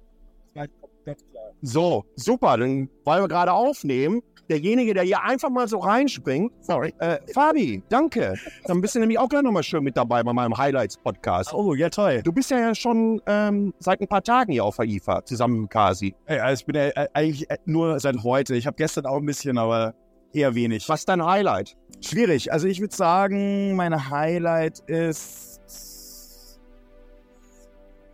So, 1.63 2.05
super, 2.15 2.59
dann, 2.59 2.91
weil 3.05 3.23
wir 3.23 3.29
gerade 3.29 3.53
aufnehmen, 3.53 4.23
derjenige, 4.49 4.95
der 4.95 5.03
hier 5.03 5.23
einfach 5.23 5.51
mal 5.51 5.69
so 5.69 5.79
reinspringt, 5.79 6.53
sorry, 6.61 6.95
äh, 6.99 7.19
Fabi, 7.33 7.83
danke. 7.89 8.35
Dann 8.65 8.81
bist 8.81 8.95
du 8.95 9.01
nämlich 9.01 9.19
auch 9.19 9.29
gleich 9.29 9.43
nochmal 9.43 9.63
schön 9.63 9.85
mit 9.85 9.97
dabei 9.97 10.23
bei 10.23 10.33
meinem 10.33 10.57
Highlights-Podcast. 10.57 11.53
Oh, 11.53 11.75
ja, 11.75 11.89
toll. 11.89 12.23
Du 12.23 12.33
bist 12.33 12.51
ja 12.51 12.75
schon 12.75 13.21
ähm, 13.27 13.75
seit 13.79 14.01
ein 14.01 14.09
paar 14.09 14.23
Tagen 14.23 14.53
hier 14.53 14.65
auf 14.65 14.77
der 14.77 14.87
IFA, 14.87 15.25
zusammen 15.25 15.63
mit 15.63 15.71
Kasi. 15.71 16.15
Ey, 16.27 16.39
also 16.39 16.61
ich 16.61 16.67
bin 16.67 16.77
ja 16.77 16.89
äh, 16.89 17.09
eigentlich 17.13 17.51
äh, 17.51 17.59
nur 17.65 17.99
seit 18.01 18.23
heute. 18.23 18.55
Ich 18.55 18.67
habe 18.67 18.77
gestern 18.77 19.07
auch 19.07 19.19
ein 19.19 19.27
bisschen, 19.27 19.59
aber 19.59 19.95
eher 20.33 20.55
wenig. 20.55 20.89
Was 20.89 21.01
ist 21.01 21.09
dein 21.09 21.25
Highlight? 21.25 21.77
Schwierig. 22.01 22.53
Also 22.53 22.67
ich 22.69 22.81
würde 22.81 22.95
sagen, 22.95 23.75
mein 23.75 24.11
Highlight 24.11 24.81
ist 24.87 25.61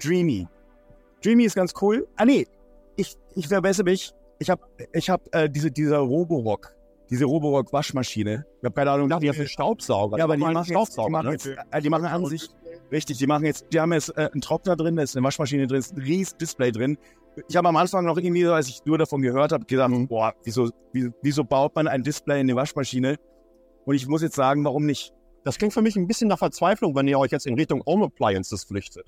Dreamy. 0.03 0.49
Dreamy 1.23 1.45
ist 1.45 1.55
ganz 1.55 1.73
cool. 1.81 2.07
Ah 2.17 2.25
nee, 2.25 2.47
ich, 2.97 3.17
ich 3.35 3.49
verbessere 3.49 3.85
mich. 3.85 4.13
Ich 4.43 4.51
habe 4.51 4.63
ich 4.93 5.09
hab, 5.09 5.33
äh, 5.33 5.49
diese, 5.49 5.71
dieser 5.71 5.99
Roborock, 5.99 6.75
diese 7.09 7.27
Roborock-Waschmaschine. 7.27 8.45
Ich 8.59 8.65
habe 8.65 8.75
keine 8.75 8.91
Ahnung. 8.91 9.09
Ihr 9.09 9.15
habt 9.15 9.39
einen 9.39 9.47
Staubsauger. 9.47 10.19
Ja, 10.19 10.25
aber 10.25 10.35
die 10.35 10.41
machen, 10.41 10.57
jetzt, 10.57 10.67
die, 10.67 10.73
Staubsauger, 10.73 11.11
machen 11.11 11.27
ne? 11.27 11.33
jetzt, 11.35 11.47
äh, 11.47 11.81
die 11.81 11.89
machen 11.89 12.07
an 12.07 12.27
sich, 12.27 12.49
richtig, 12.91 13.19
die 13.19 13.29
machen 13.29 13.45
jetzt, 13.45 13.67
die 13.73 13.79
haben 13.79 13.93
jetzt 13.93 14.09
äh, 14.17 14.31
einen 14.33 14.41
Trockner 14.41 14.75
drin, 14.75 14.97
da 14.97 15.05
ist 15.05 15.17
eine 15.17 15.25
Waschmaschine 15.25 15.69
drin, 15.69 15.79
ist 15.79 15.97
ein 15.97 16.03
riesiges 16.03 16.37
Display 16.39 16.73
drin. 16.73 16.99
Ich 17.49 17.57
habe 17.57 17.69
am 17.69 17.77
Anfang 17.77 18.05
noch 18.05 18.19
irgendwie, 18.19 18.45
als 18.49 18.69
ich 18.69 18.85
nur 18.85 18.99
davon 18.99 19.23
gehört 19.23 19.53
habe, 19.53 19.65
gedacht, 19.65 19.93
boah, 20.09 20.35
wieso, 20.43 20.71
wieso, 20.93 21.11
wieso 21.23 21.45
baut 21.45 21.77
man 21.77 21.87
ein 21.87 22.03
Display 22.03 22.41
in 22.41 22.51
eine 22.51 22.57
Waschmaschine? 22.57 23.21
Und 23.85 23.95
ich 23.95 24.09
muss 24.09 24.23
jetzt 24.23 24.35
sagen, 24.35 24.65
warum 24.65 24.87
nicht? 24.87 25.15
Das 25.45 25.57
klingt 25.57 25.73
für 25.73 25.83
mich 25.83 25.95
ein 25.95 26.09
bisschen 26.09 26.27
nach 26.27 26.39
Verzweiflung, 26.39 26.97
wenn 26.97 27.07
ihr 27.07 27.19
euch 27.21 27.31
jetzt 27.31 27.47
in 27.47 27.55
Richtung 27.55 27.81
Home 27.87 28.07
Appliances 28.07 28.65
flüchtet. 28.65 29.07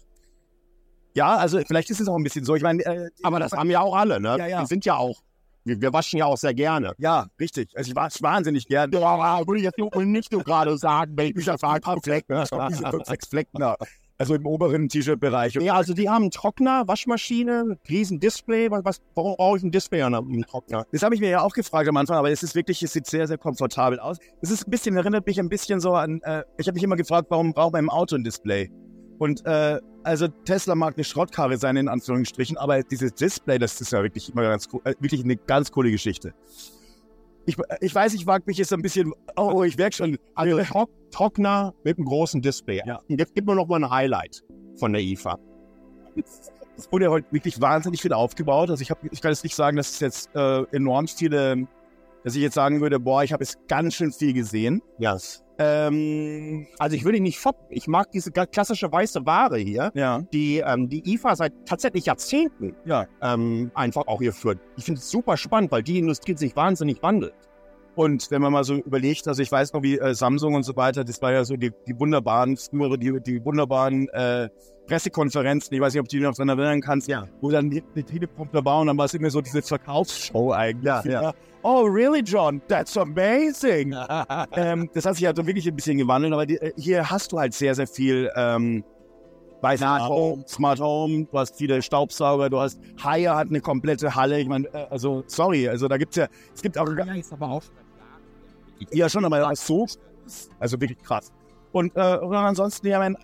Ja, 1.15 1.37
also 1.37 1.61
vielleicht 1.67 1.91
ist 1.91 2.01
es 2.01 2.09
auch 2.09 2.17
ein 2.17 2.25
bisschen 2.25 2.45
so. 2.45 2.55
Ich 2.57 2.63
meine, 2.63 2.85
äh, 2.85 3.11
Aber 3.23 3.39
das 3.39 3.53
haben 3.53 3.71
ja 3.71 3.81
auch 3.81 3.95
alle, 3.95 4.21
ne? 4.21 4.37
Ja, 4.39 4.47
ja. 4.47 4.61
Die 4.61 4.67
sind 4.67 4.85
ja 4.85 4.97
auch, 4.97 5.23
wir, 5.65 5.81
wir 5.81 5.93
waschen 5.93 6.19
ja 6.19 6.27
auch 6.27 6.37
sehr 6.37 6.55
gerne. 6.55 6.93
ja, 6.99 7.27
richtig. 7.41 7.71
Also 7.77 7.91
ich 7.91 7.97
war 7.97 8.11
wahnsinnig 8.21 8.67
gern. 8.67 8.91
Ja, 8.93 9.47
würde 9.47 9.59
ich 9.59 9.65
jetzt 9.65 9.79
nicht 9.79 10.31
so 10.31 10.39
gerade 10.39 10.77
sagen, 10.77 11.15
Baby, 11.15 11.41
ich 11.41 11.47
sag 11.47 11.61
paar 11.61 12.01
Flecken. 12.03 12.45
Sechs 13.05 13.29
Flecken. 13.29 13.63
Also 14.17 14.37
im 14.37 14.47
oberen 14.47 14.89
T-Shirt-Bereich. 14.89 15.55
Ja, 15.55 15.75
also 15.75 15.93
die 15.93 16.09
haben 16.09 16.23
einen 16.23 16.31
Trockner, 16.31 16.87
Waschmaschine, 16.87 17.77
riesen 17.89 18.21
Display. 18.21 18.71
Was, 18.71 18.85
was, 18.85 19.03
warum 19.17 19.35
brauche 19.37 19.57
ich 19.59 19.65
ein 19.65 19.73
Display 19.73 20.03
an 20.03 20.15
einem 20.15 20.47
Trockner? 20.47 20.87
Das 20.93 21.03
habe 21.03 21.17
ich 21.17 21.21
mir 21.21 21.31
ja 21.31 21.41
auch 21.43 21.53
gefragt 21.53 21.89
am 21.89 21.97
Anfang, 21.97 22.19
aber 22.19 22.31
es 22.31 22.45
ist 22.45 22.55
wirklich, 22.55 22.81
es 22.85 22.93
sieht 22.93 23.07
sehr, 23.07 23.27
sehr 23.27 23.39
komfortabel 23.39 23.99
aus. 23.99 24.19
Es 24.41 24.53
ist 24.53 24.69
ein 24.69 24.71
bisschen, 24.71 24.97
erinnert 24.97 25.27
mich 25.27 25.41
ein 25.41 25.49
bisschen 25.49 25.81
so 25.81 25.95
an, 25.95 26.21
äh, 26.23 26.45
ich 26.59 26.69
habe 26.69 26.75
mich 26.75 26.85
immer 26.85 26.95
gefragt, 26.95 27.27
warum 27.31 27.53
braucht 27.53 27.73
man 27.73 27.83
im 27.83 27.91
Auto 27.91 28.15
ein 28.15 28.23
Display? 28.23 28.71
Und 29.25 29.47
äh, 29.47 29.81
also 30.03 30.29
Tesla 30.29 30.75
mag 30.75 30.97
eine 30.97 31.05
Schrottkarre 31.05 31.57
sein, 31.57 31.79
in 31.79 31.89
Anführungsstrichen, 31.89 32.59
aber 32.59 32.83
dieses 32.83 33.15
Display, 33.15 33.59
das 33.59 33.81
ist 33.81 33.91
ja 33.91 34.03
wirklich 34.03 34.29
immer 34.29 34.43
ganz 34.43 34.69
cool, 34.71 34.83
äh, 34.85 34.95
wirklich 35.01 35.25
eine 35.25 35.37
ganz 35.37 35.73
coole 35.73 35.91
Geschichte. 35.91 36.35
Ich, 37.47 37.57
ich 37.81 37.95
weiß, 37.95 38.13
ich 38.13 38.27
wage 38.27 38.45
mich 38.47 38.59
jetzt 38.59 38.71
ein 38.75 38.83
bisschen, 38.83 39.15
oh, 39.37 39.63
ich 39.63 39.79
merke 39.79 39.97
schon, 39.97 40.19
Also 40.35 40.63
Trock, 40.65 40.91
Trockner 41.11 41.73
mit 41.85 41.97
einem 41.97 42.05
großen 42.05 42.43
Display. 42.43 42.83
Ja. 42.85 43.01
Und 43.09 43.19
jetzt 43.19 43.35
gib 43.35 43.47
mir 43.47 43.55
noch 43.55 43.67
mal 43.67 43.83
ein 43.83 43.89
Highlight 43.89 44.43
von 44.77 44.93
der 44.93 45.01
IFA. 45.01 45.39
es 46.15 46.93
wurde 46.93 47.07
ja 47.07 47.11
heute 47.11 47.27
wirklich 47.31 47.59
wahnsinnig 47.63 48.03
viel 48.03 48.13
aufgebaut. 48.13 48.69
Also 48.69 48.83
ich, 48.83 48.91
hab, 48.91 49.03
ich 49.11 49.23
kann 49.23 49.33
jetzt 49.33 49.43
nicht 49.43 49.57
sagen, 49.57 49.79
dass 49.79 49.93
es 49.93 50.01
jetzt 50.01 50.37
äh, 50.37 50.65
enorm 50.73 51.09
viele, 51.09 51.67
dass 52.25 52.37
ich 52.37 52.43
jetzt 52.43 52.55
sagen 52.55 52.83
würde, 52.83 53.01
boah, 53.01 53.25
ich 53.25 53.33
habe 53.33 53.43
jetzt 53.43 53.57
ganz 53.69 53.95
schön 53.95 54.13
viel 54.13 54.35
gesehen. 54.35 54.83
Yes. 54.99 55.44
Ähm, 55.59 56.67
also 56.79 56.97
ich 56.97 57.05
will 57.05 57.13
dich 57.13 57.21
nicht 57.21 57.39
foppen. 57.39 57.67
Ich 57.71 57.87
mag 57.87 58.11
diese 58.11 58.31
klassische 58.33 58.91
weiße 58.91 59.25
Ware 59.27 59.59
hier, 59.59 59.93
Ja. 59.95 60.23
die 60.33 60.59
ähm, 60.59 60.89
die 60.89 61.03
IFA 61.15 61.37
seit 61.37 61.53
tatsächlich 61.67 62.07
Jahrzehnten 62.07 62.75
Ja. 62.85 63.07
ähm, 63.23 63.71
einfach 63.75 64.07
auch 64.07 64.21
hier 64.21 64.33
führt. 64.33 64.59
Ich 64.77 64.85
finde 64.85 64.99
es 65.01 65.11
super 65.11 65.37
spannend, 65.37 65.71
weil 65.71 65.83
die 65.83 65.99
Industrie 65.99 66.37
sich 66.37 66.57
wahnsinnig 66.57 67.03
wandelt. 67.03 67.35
Und 67.95 68.31
wenn 68.31 68.43
man 68.43 68.53
mal 68.53 68.65
so 68.65 68.75
überlegt, 68.75 69.29
also 69.29 69.41
ich 69.43 69.51
weiß 69.53 69.73
noch, 69.73 69.83
wie 69.83 69.99
äh, 69.99 70.15
Samsung 70.15 70.55
und 70.55 70.65
so 70.65 70.75
weiter, 70.77 71.05
das 71.05 71.23
war 71.23 71.33
ja 71.33 71.45
so 71.45 71.57
die, 71.57 71.73
die 71.87 71.99
wunderbaren, 71.99 72.57
die, 72.99 73.21
die 73.21 73.45
wunderbaren 73.45 74.09
äh, 74.09 74.49
Pressekonferenzen, 74.87 75.75
ich 75.75 75.81
weiß 75.81 75.95
nicht, 75.95 76.01
ob 76.01 76.09
du 76.09 76.17
dich 76.17 76.25
noch 76.25 76.35
dran 76.35 76.49
erinnern 76.49 76.81
kannst, 76.81 77.09
Ja. 77.09 77.27
wo 77.41 77.51
dann 77.51 77.71
die, 77.71 77.83
die 77.95 78.03
Teleprompter 78.03 78.65
war 78.65 78.81
und 78.81 78.89
dann 78.89 78.99
war 78.99 79.07
es 79.07 79.15
immer 79.15 79.31
so 79.31 79.41
diese 79.41 79.63
Verkaufsshow 79.63 80.53
eigentlich. 80.53 80.85
Ja, 80.85 81.03
ja. 81.05 81.33
Oh, 81.63 81.85
really, 81.85 82.21
John? 82.21 82.61
That's 82.69 82.95
amazing. 82.97 83.95
ähm, 84.53 84.91
das 84.93 85.07
hat 85.07 85.15
sich 85.17 85.25
halt 85.25 85.37
so 85.37 85.47
wirklich 85.47 85.67
ein 85.67 85.75
bisschen 85.75 85.97
gewandelt, 85.97 86.33
aber 86.35 86.45
die, 86.45 86.57
äh, 86.57 86.73
hier 86.77 87.09
hast 87.11 87.33
du 87.33 87.39
halt 87.39 87.55
sehr, 87.55 87.75
sehr 87.75 87.87
viel 87.87 88.31
ähm, 88.37 88.85
bei 89.65 89.79
Smart 89.79 90.03
Home, 90.11 90.45
Smart 90.47 90.79
Home, 90.79 91.25
du 91.25 91.39
hast 91.39 91.57
viele 91.57 91.81
Staubsauger, 91.81 92.51
du 92.51 92.61
hast 92.61 92.79
Haie 93.03 93.35
hat 93.35 93.49
eine 93.49 93.63
komplette 93.63 94.15
Halle. 94.15 94.39
Ich 94.39 94.47
meine, 94.47 94.69
äh, 94.75 94.89
also 94.91 95.25
sorry, 95.27 95.67
also 95.67 95.89
da 95.89 95.97
gibt's 95.97 96.17
ja, 96.17 96.27
es 96.55 96.61
gibt 96.61 96.77
auch 96.77 96.87
Ja, 96.95 97.15
ist 97.15 97.33
aber 97.33 97.49
auch. 97.49 97.63
ja 98.93 99.09
schon, 99.09 99.25
aber 99.25 99.39
das 99.39 99.67
so, 99.67 99.87
also 100.59 100.79
wirklich 100.79 100.99
krass. 100.99 101.33
Und, 101.73 101.97
äh, 101.97 102.01
ansonsten, 102.01 102.89
ja, 102.89 102.99
mein, 102.99 103.17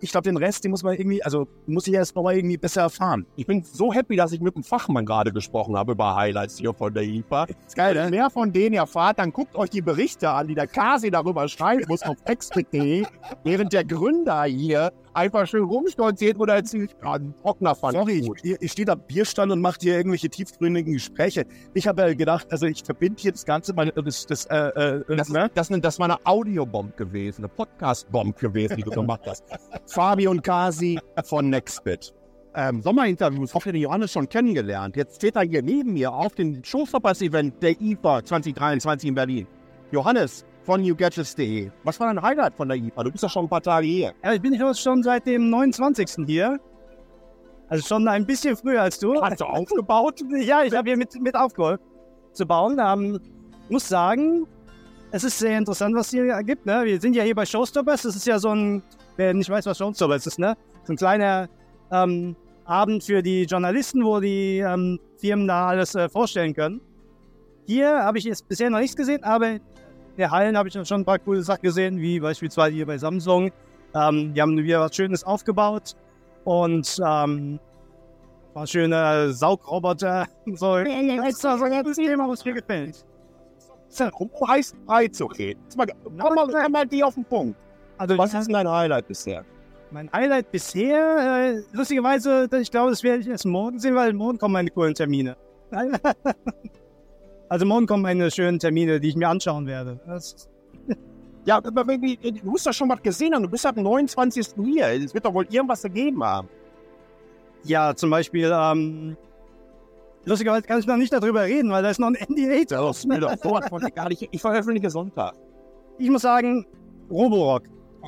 ich 0.00 0.10
glaube, 0.10 0.24
den 0.24 0.36
Rest, 0.36 0.62
den 0.64 0.72
muss 0.72 0.82
man 0.82 0.94
irgendwie, 0.94 1.22
also 1.22 1.48
muss 1.66 1.86
ich 1.86 1.94
erst 1.94 2.14
nochmal 2.14 2.36
irgendwie 2.36 2.58
besser 2.58 2.82
erfahren. 2.82 3.24
Ich 3.36 3.46
bin 3.46 3.64
so 3.64 3.90
happy, 3.90 4.16
dass 4.16 4.32
ich 4.32 4.40
mit 4.40 4.54
dem 4.54 4.64
Fachmann 4.64 5.06
gerade 5.06 5.32
gesprochen 5.32 5.74
habe 5.74 5.92
über 5.92 6.14
Highlights 6.14 6.58
hier 6.58 6.74
von 6.74 6.92
der 6.92 7.04
IFA. 7.04 7.44
Ist 7.44 7.76
geil, 7.76 7.94
Wenn 7.94 8.04
ihr 8.04 8.10
mehr 8.10 8.30
von 8.30 8.52
denen 8.52 8.74
erfahrt, 8.74 9.18
dann 9.18 9.32
guckt 9.32 9.56
euch 9.56 9.70
die 9.70 9.80
Berichte 9.80 10.28
an, 10.28 10.48
die 10.48 10.54
der 10.54 10.66
Kasi 10.66 11.10
darüber 11.10 11.48
schreiben 11.48 11.84
muss 11.88 12.02
auf 12.02 12.16
textbit.de, 12.26 13.06
während 13.42 13.72
der 13.72 13.84
Gründer 13.84 14.44
hier 14.44 14.92
einfach 15.18 15.46
schön 15.46 15.64
rumstolziert 15.64 16.38
oder 16.38 16.54
erzählt, 16.54 16.96
ein 17.02 17.34
Trockner 17.42 17.74
fand 17.74 17.96
Sorry, 17.96 18.20
gut. 18.20 18.40
ich, 18.42 18.56
ich 18.60 18.72
stehe 18.72 18.88
am 18.88 19.00
Bierstand 19.00 19.52
und 19.52 19.60
mache 19.60 19.78
hier 19.80 19.96
irgendwelche 19.96 20.28
tiefgründigen 20.28 20.92
Gespräche. 20.94 21.44
Ich 21.74 21.86
habe 21.86 22.02
ja 22.02 22.14
gedacht, 22.14 22.46
also 22.50 22.66
ich 22.66 22.82
verbinde 22.82 23.20
hier 23.20 23.32
das 23.32 23.44
Ganze, 23.44 23.74
mal, 23.74 23.90
das, 23.90 24.26
das, 24.26 24.46
äh, 24.46 24.56
äh, 24.56 25.16
Das, 25.16 25.28
ne? 25.28 25.50
das, 25.54 25.68
das 25.68 25.98
war 25.98 26.04
eine 26.04 26.18
Audiobomb 26.24 26.96
gewesen, 26.96 27.42
eine 27.42 27.48
Podcast-Bomb 27.48 28.38
gewesen, 28.38 28.76
die 28.76 28.82
du 28.82 28.90
gemacht 28.90 29.22
hast. 29.26 29.44
Fabi 29.86 30.26
und 30.28 30.42
Kasi 30.42 30.98
von 31.24 31.50
Nextbit. 31.50 32.14
Ähm, 32.54 32.82
Sommerinterviews, 32.82 33.54
habt 33.54 33.66
ihr 33.66 33.72
den 33.72 33.82
Johannes 33.82 34.10
schon 34.10 34.28
kennengelernt? 34.28 34.96
Jetzt 34.96 35.16
steht 35.16 35.36
er 35.36 35.42
hier 35.42 35.62
neben 35.62 35.92
mir 35.92 36.12
auf 36.12 36.34
dem 36.34 36.64
Showstoppers-Event 36.64 37.62
der 37.62 37.80
IFA 37.80 38.24
2023 38.24 39.08
in 39.08 39.14
Berlin. 39.14 39.46
Johannes 39.92 40.44
von 40.68 40.82
newgadgets.de. 40.82 41.70
Was 41.82 41.98
war 41.98 42.12
dein 42.12 42.22
Highlight 42.22 42.54
von 42.54 42.68
der 42.68 42.76
IFA? 42.76 43.02
Du 43.04 43.10
bist 43.10 43.22
ja 43.22 43.28
schon 43.30 43.46
ein 43.46 43.48
paar 43.48 43.62
Tage 43.62 43.86
hier. 43.86 44.12
Ja, 44.22 44.34
ich 44.34 44.42
bin 44.42 44.52
jetzt 44.52 44.82
schon 44.82 45.02
seit 45.02 45.26
dem 45.26 45.48
29. 45.48 46.26
hier. 46.26 46.60
Also 47.70 47.86
schon 47.86 48.06
ein 48.06 48.26
bisschen 48.26 48.54
früher 48.54 48.82
als 48.82 48.98
du. 48.98 49.18
Hast 49.18 49.40
du 49.40 49.44
aufgebaut? 49.46 50.20
Ja, 50.40 50.62
ich 50.64 50.74
habe 50.74 50.90
hier 50.90 50.98
mit, 50.98 51.18
mit 51.22 51.34
aufgeholfen 51.34 51.82
zu 52.34 52.44
bauen. 52.44 52.78
Ähm, 52.84 53.18
muss 53.70 53.88
sagen, 53.88 54.46
es 55.10 55.24
ist 55.24 55.38
sehr 55.38 55.56
interessant, 55.56 55.96
was 55.96 56.10
hier 56.10 56.26
ergibt. 56.26 56.66
Ne? 56.66 56.82
Wir 56.84 57.00
sind 57.00 57.16
ja 57.16 57.22
hier 57.22 57.34
bei 57.34 57.46
Showstoppers. 57.46 58.02
Das 58.02 58.14
ist 58.14 58.26
ja 58.26 58.38
so 58.38 58.50
ein, 58.50 58.82
wer 59.16 59.32
nicht 59.32 59.48
weiß, 59.48 59.64
was 59.64 59.78
Showstoppers 59.78 60.26
ist, 60.26 60.38
ne? 60.38 60.54
So 60.84 60.92
ein 60.92 60.96
kleiner 60.96 61.48
ähm, 61.90 62.36
Abend 62.66 63.04
für 63.04 63.22
die 63.22 63.44
Journalisten, 63.44 64.04
wo 64.04 64.20
die 64.20 64.58
ähm, 64.58 65.00
Firmen 65.16 65.48
da 65.48 65.68
alles 65.68 65.94
äh, 65.94 66.10
vorstellen 66.10 66.52
können. 66.52 66.82
Hier 67.66 67.88
habe 68.04 68.18
ich 68.18 68.24
jetzt 68.24 68.46
bisher 68.48 68.68
noch 68.68 68.80
nichts 68.80 68.96
gesehen, 68.96 69.24
aber 69.24 69.60
der 70.18 70.30
Hallen 70.30 70.58
habe 70.58 70.68
ich 70.68 70.74
schon 70.74 71.00
ein 71.00 71.04
paar 71.04 71.18
coole 71.18 71.42
Sachen 71.42 71.62
gesehen, 71.62 71.98
wie 71.98 72.20
beispielsweise 72.20 72.74
hier 72.74 72.86
bei 72.86 72.98
Samsung. 72.98 73.50
Ähm, 73.94 74.34
die 74.34 74.42
haben 74.42 74.56
wieder 74.58 74.80
was 74.80 74.94
Schönes 74.94 75.24
aufgebaut 75.24 75.94
und 76.44 76.98
ähm, 76.98 77.54
ein 77.54 77.60
paar 78.52 78.66
schöne 78.66 79.32
Saugroboter. 79.32 80.26
So, 80.54 80.76
das 80.76 81.96
Thema, 81.96 82.28
was 82.28 82.44
mir 82.44 82.54
gefällt. 82.54 83.04
Um 84.18 84.30
heiß 84.46 84.74
frei 84.86 85.08
zu 85.08 85.26
reden. 85.26 85.60
Jetzt 85.64 85.76
mal, 85.76 85.86
komm 86.04 86.34
mal, 86.34 86.46
komm 86.46 86.72
mal 86.72 86.86
die 86.86 87.02
auf 87.02 87.14
den 87.14 87.24
Punkt. 87.24 87.56
Also, 87.96 88.18
Was 88.18 88.34
ist 88.34 88.46
denn 88.46 88.54
dein 88.54 88.68
Highlight 88.68 89.08
bisher? 89.08 89.44
mein 89.90 90.10
Highlight 90.12 90.50
bisher, 90.50 91.54
äh, 91.54 91.62
lustigerweise, 91.72 92.48
ich 92.60 92.70
glaube, 92.70 92.90
das 92.90 93.02
werde 93.02 93.20
ich 93.20 93.28
erst 93.28 93.46
morgen 93.46 93.78
sehen, 93.78 93.94
weil 93.94 94.12
morgen 94.12 94.38
kommen 94.38 94.52
meine 94.52 94.70
coolen 94.70 94.94
Termine. 94.94 95.36
also 97.48 97.66
morgen 97.66 97.86
kommen 97.86 98.02
meine 98.02 98.30
schönen 98.30 98.58
Termine, 98.58 99.00
die 99.00 99.08
ich 99.08 99.16
mir 99.16 99.28
anschauen 99.28 99.66
werde. 99.66 100.00
Ja, 101.44 101.56
aber 101.56 101.84
du 101.84 101.96
musst 102.44 102.66
doch 102.66 102.74
schon 102.74 102.90
was 102.90 103.00
gesehen 103.02 103.34
haben. 103.34 103.42
Du 103.42 103.48
bist 103.48 103.64
ab 103.64 103.74
dem 103.74 103.84
29. 103.84 104.48
hier. 104.66 104.88
Es 104.88 105.14
wird 105.14 105.24
doch 105.24 105.32
wohl 105.32 105.46
irgendwas 105.48 105.80
gegeben 105.82 106.22
haben. 106.22 106.46
ja, 107.64 107.94
zum 107.94 108.10
Beispiel, 108.10 108.52
ähm, 108.54 109.16
lustigerweise 110.26 110.66
kann 110.66 110.78
ich 110.78 110.86
noch 110.86 110.98
nicht 110.98 111.10
darüber 111.12 111.44
reden, 111.44 111.70
weil 111.70 111.82
da 111.82 111.88
ist 111.88 112.00
noch 112.00 112.08
ein 112.08 112.16
NDA. 112.16 112.66
Egal. 113.86 114.12
Ich, 114.12 114.28
ich 114.30 114.40
veröffentliche 114.42 114.90
Sonntag. 114.90 115.34
Ich 115.96 116.10
muss 116.10 116.20
sagen, 116.22 116.66
Roborock 117.10 117.62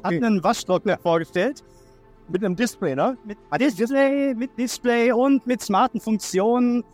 hat 0.04 0.12
einen 0.12 0.44
Waschtrockner 0.44 0.98
vorgestellt. 0.98 1.64
Mit 2.28 2.44
einem 2.44 2.56
Display, 2.56 2.94
ne? 2.94 3.16
Mit 3.24 3.38
Display, 3.58 4.34
mit 4.34 4.50
Display 4.58 5.12
und 5.12 5.46
mit 5.46 5.62
smarten 5.62 5.98
Funktionen. 6.00 6.84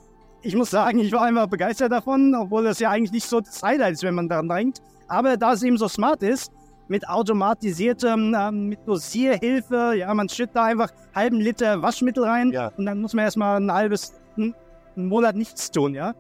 Ich 0.47 0.55
muss 0.55 0.71
sagen, 0.71 1.01
ich 1.01 1.11
war 1.11 1.23
einfach 1.23 1.49
begeistert 1.49 1.91
davon, 1.91 2.33
obwohl 2.37 2.63
das 2.63 2.79
ja 2.79 2.91
eigentlich 2.91 3.11
nicht 3.11 3.27
so 3.29 3.41
das 3.41 3.61
Highlight 3.65 3.95
ist, 3.95 4.03
wenn 4.05 4.15
man 4.15 4.29
daran 4.29 4.49
denkt. 4.49 4.81
Aber 5.09 5.37
da 5.37 5.53
es 5.55 5.63
eben 5.65 5.77
so 5.77 5.89
smart 5.89 6.23
ist, 6.23 6.53
mit 6.87 7.09
automatisiertem, 7.09 8.33
ähm, 8.39 8.69
mit 8.69 8.79
Dosierhilfe, 8.87 9.95
ja, 9.97 10.15
man 10.15 10.29
schüttet 10.29 10.55
da 10.55 10.65
einfach 10.67 10.91
halben 11.15 11.41
Liter 11.41 11.83
Waschmittel 11.83 12.23
rein 12.23 12.53
Ja. 12.53 12.71
und 12.77 12.87
dann 12.87 13.01
muss 13.01 13.13
man 13.13 13.25
erstmal 13.25 13.61
ein 13.61 13.73
halbes, 13.73 14.15
einen 14.37 14.55
Monat 14.95 15.35
nichts 15.35 15.69
tun, 15.73 15.95
ja. 15.95 16.15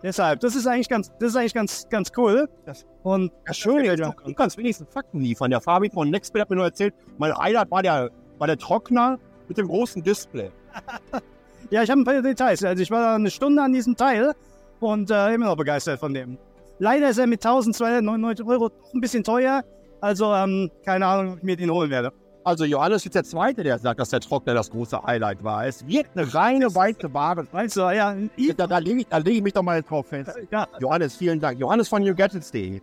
Deshalb, 0.00 0.38
das 0.40 0.54
ist 0.54 0.66
eigentlich 0.68 0.88
ganz, 0.88 1.10
das 1.18 1.30
ist 1.30 1.36
eigentlich 1.36 1.54
ganz, 1.54 1.88
ganz 1.88 2.12
cool. 2.16 2.48
Das- 2.64 2.86
und 3.02 3.32
Ja, 3.48 3.52
schön. 3.52 3.84
Ja, 3.84 3.96
du, 3.96 4.14
du 4.24 4.34
kannst 4.34 4.56
wenigstens 4.58 4.88
Fakten 4.92 5.20
liefern. 5.20 5.50
Der 5.50 5.60
Fabi 5.60 5.90
von 5.90 6.08
Nextbit 6.08 6.42
hat 6.42 6.50
mir 6.50 6.56
nur 6.56 6.66
erzählt, 6.66 6.94
mein 7.18 7.36
Highlight 7.36 7.68
war 7.72 7.82
der, 7.82 8.10
war 8.38 8.46
der 8.46 8.58
Trockner 8.58 9.18
mit 9.48 9.58
dem 9.58 9.66
großen 9.66 10.04
Display. 10.04 10.52
Ja, 11.72 11.82
ich 11.82 11.90
habe 11.90 12.02
ein 12.02 12.04
paar 12.04 12.20
Details. 12.20 12.62
Also 12.62 12.82
ich 12.82 12.90
war 12.90 13.00
da 13.00 13.14
eine 13.14 13.30
Stunde 13.30 13.62
an 13.62 13.72
diesem 13.72 13.96
Teil 13.96 14.34
und 14.80 15.10
äh, 15.10 15.32
immer 15.32 15.46
noch 15.46 15.56
begeistert 15.56 15.98
von 15.98 16.12
dem. 16.12 16.36
Leider 16.78 17.08
ist 17.08 17.16
er 17.16 17.26
mit 17.26 17.42
1299 17.44 18.46
Euro 18.46 18.70
ein 18.92 19.00
bisschen 19.00 19.24
teuer. 19.24 19.64
Also 20.02 20.34
ähm, 20.34 20.70
keine 20.84 21.06
Ahnung, 21.06 21.32
ob 21.32 21.38
ich 21.38 21.44
mir 21.44 21.56
den 21.56 21.70
holen 21.70 21.88
werde. 21.90 22.12
Also 22.44 22.66
Johannes 22.66 23.06
ist 23.06 23.14
der 23.14 23.24
Zweite, 23.24 23.62
der 23.62 23.78
sagt, 23.78 24.00
dass 24.00 24.10
der 24.10 24.20
Trockner 24.20 24.52
das 24.52 24.68
große 24.70 25.02
Highlight 25.02 25.42
war. 25.42 25.66
Es 25.66 25.86
wird 25.86 26.08
eine 26.14 26.34
reine 26.34 26.74
weiße 26.74 27.14
Ware. 27.14 27.46
Weißt 27.50 27.76
du, 27.76 27.80
ja, 27.90 28.16
Da, 28.58 28.66
da 28.66 28.76
lege 28.76 29.00
ich, 29.00 29.06
da 29.06 29.16
leg 29.16 29.36
ich 29.36 29.42
mich 29.42 29.54
doch 29.54 29.62
mal 29.62 29.80
drauf 29.80 30.08
fest. 30.08 30.30
ja, 30.50 30.68
Johannes, 30.78 31.16
vielen 31.16 31.40
Dank. 31.40 31.58
Johannes 31.58 31.88
von 31.88 32.02
newgadgets.de. 32.02 32.82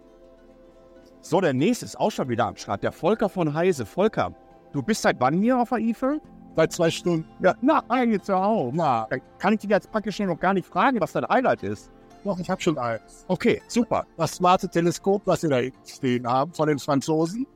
So, 1.22 1.42
der 1.42 1.54
nächste 1.54 1.86
ist 1.86 2.00
auch 2.00 2.10
schon 2.10 2.28
wieder 2.28 2.48
am 2.48 2.56
Start. 2.56 2.82
Der 2.82 2.92
Volker 2.92 3.30
von 3.30 3.54
Heise. 3.54 3.86
Volker, 3.86 4.34
du 4.74 4.82
bist 4.82 5.04
seit 5.04 5.20
wann 5.20 5.40
hier 5.40 5.60
auf 5.60 5.70
der 5.70 5.78
IFA? 5.78 6.18
Seit 6.56 6.74
zwei 6.74 6.90
Stunden. 6.90 7.26
Ja, 7.42 7.56
na, 7.62 7.84
eigentlich 7.88 8.28
ja 8.28 8.44
auch. 8.44 8.72
Na, 8.74 9.08
kann 9.38 9.54
ich 9.54 9.60
dich 9.60 9.70
jetzt 9.70 9.92
praktisch 9.92 10.20
noch 10.20 10.40
gar 10.40 10.54
nicht 10.54 10.68
fragen, 10.68 11.00
was 11.00 11.14
dein 11.14 11.28
Highlight 11.28 11.64
ist. 11.64 11.92
Doch, 12.24 12.38
ich 12.38 12.50
habe 12.50 12.62
schon 12.62 12.78
eins. 12.78 13.26
Okay, 13.28 13.62
super. 13.68 14.06
Das 14.18 14.34
smarte 14.34 14.68
Teleskop, 14.68 15.22
was 15.26 15.44
wir 15.44 15.50
da 15.50 15.62
stehen 15.86 16.28
haben 16.28 16.54
von 16.54 16.68
den 16.68 16.80
Franzosen. 16.80 17.48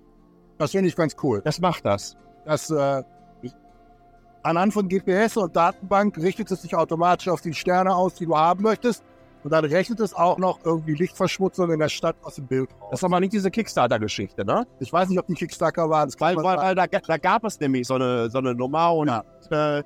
Das 0.58 0.72
finde 0.72 0.88
ich 0.88 0.96
ganz 0.96 1.16
cool. 1.22 1.42
Das 1.44 1.60
macht 1.60 1.86
das. 1.86 2.16
Das 2.46 2.70
äh, 2.70 3.04
anhand 4.44 4.74
von 4.74 4.88
GPS 4.88 5.38
und 5.38 5.56
Datenbank 5.56 6.18
richtet 6.18 6.52
es 6.52 6.62
sich 6.62 6.76
automatisch 6.76 7.28
auf 7.28 7.42
die 7.42 7.54
Sterne 7.54 7.96
aus, 7.96 8.16
die 8.16 8.26
du 8.26 8.38
haben 8.38 8.64
möchtest. 8.64 9.04
Und 9.44 9.52
dann 9.52 9.66
rechnet 9.66 10.00
es 10.00 10.14
auch 10.14 10.38
noch 10.38 10.60
irgendwie 10.64 10.94
Lichtverschmutzung 10.94 11.72
in 11.72 11.80
der 11.80 11.90
Stadt 11.90 12.16
aus 12.24 12.36
dem 12.36 12.48
Bild 12.48 12.70
raus. 12.80 12.88
Das 12.92 13.00
ist 13.00 13.04
aber 13.04 13.20
nicht 13.20 13.34
diese 13.34 13.52
Kickstarter-Geschichte, 13.52 14.46
ne? 14.46 14.66
Ich 14.80 14.92
weiß 14.92 15.10
nicht, 15.10 15.20
ob 15.20 15.28
die 15.28 15.34
Kickstarter 15.34 15.90
waren. 15.90 16.10
Weil, 16.20 16.36
weil, 16.38 16.58
weil 16.58 16.76
da, 16.76 16.88
da 16.88 17.18
gab 17.18 17.44
es 17.44 17.60
nämlich 17.60 17.88
so 17.88 17.96
eine, 17.96 18.30
so 18.30 18.38
eine 18.38 18.56
Nummer 18.56 18.94
und 18.94 19.10
äh, 19.50 19.84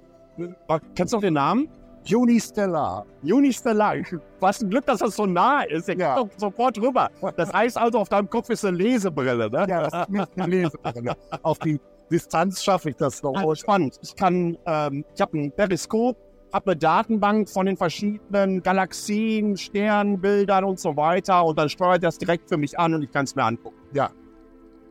kennst 0.96 1.13
du 1.13 1.17
noch 1.17 1.22
den 1.22 1.34
Namen? 1.34 1.70
Unistellar. 2.13 3.06
Unistellar. 3.24 3.96
Was 4.39 4.62
ein 4.62 4.70
Glück, 4.70 4.86
dass 4.86 5.00
das 5.00 5.15
so 5.15 5.26
nah 5.26 5.63
ist. 5.63 5.88
Der 5.88 5.98
Ja. 5.98 6.15
doch 6.15 6.30
sofort 6.38 6.80
rüber. 6.80 7.10
Das 7.36 7.52
heißt 7.52 7.78
also, 7.78 8.00
auf 8.00 8.10
deinem 8.10 8.30
Kopf 8.30 8.50
ist 8.50 8.63
eine 8.63 8.78
Lesebrille, 8.78 9.50
ne? 9.50 9.65
Ja, 9.67 9.89
das 9.89 9.93
ist 9.93 10.10
mir 10.10 10.28
gelesen. 10.36 10.80
Auf 11.43 11.60
die 11.60 11.80
Distanz 12.10 12.63
schaffe 12.63 12.91
ich 12.91 12.96
das 12.96 13.22
noch. 13.22 13.34
Oh, 13.43 13.54
spannend. 13.56 14.00
Ich 14.02 14.15
kann, 14.15 14.58
ähm, 14.65 15.04
ich 15.13 15.22
habe 15.22 15.38
ein 15.38 15.52
Periskop, 15.52 16.15
habe 16.53 16.71
eine 16.71 16.77
Datenbank 16.77 17.49
von 17.49 17.65
den 17.65 17.77
verschiedenen 17.77 18.62
Galaxien, 18.63 19.57
Sternbildern 19.57 20.63
und 20.63 20.79
so 20.79 20.95
weiter 20.95 21.45
und 21.45 21.57
dann 21.57 21.69
steuert 21.69 22.03
das 22.03 22.17
direkt 22.17 22.49
für 22.49 22.57
mich 22.57 22.77
an 22.79 22.93
und 22.93 23.03
ich 23.03 23.12
kann 23.12 23.25
es 23.25 23.36
mir 23.36 23.43
angucken. 23.43 23.77
Ja. 23.93 24.10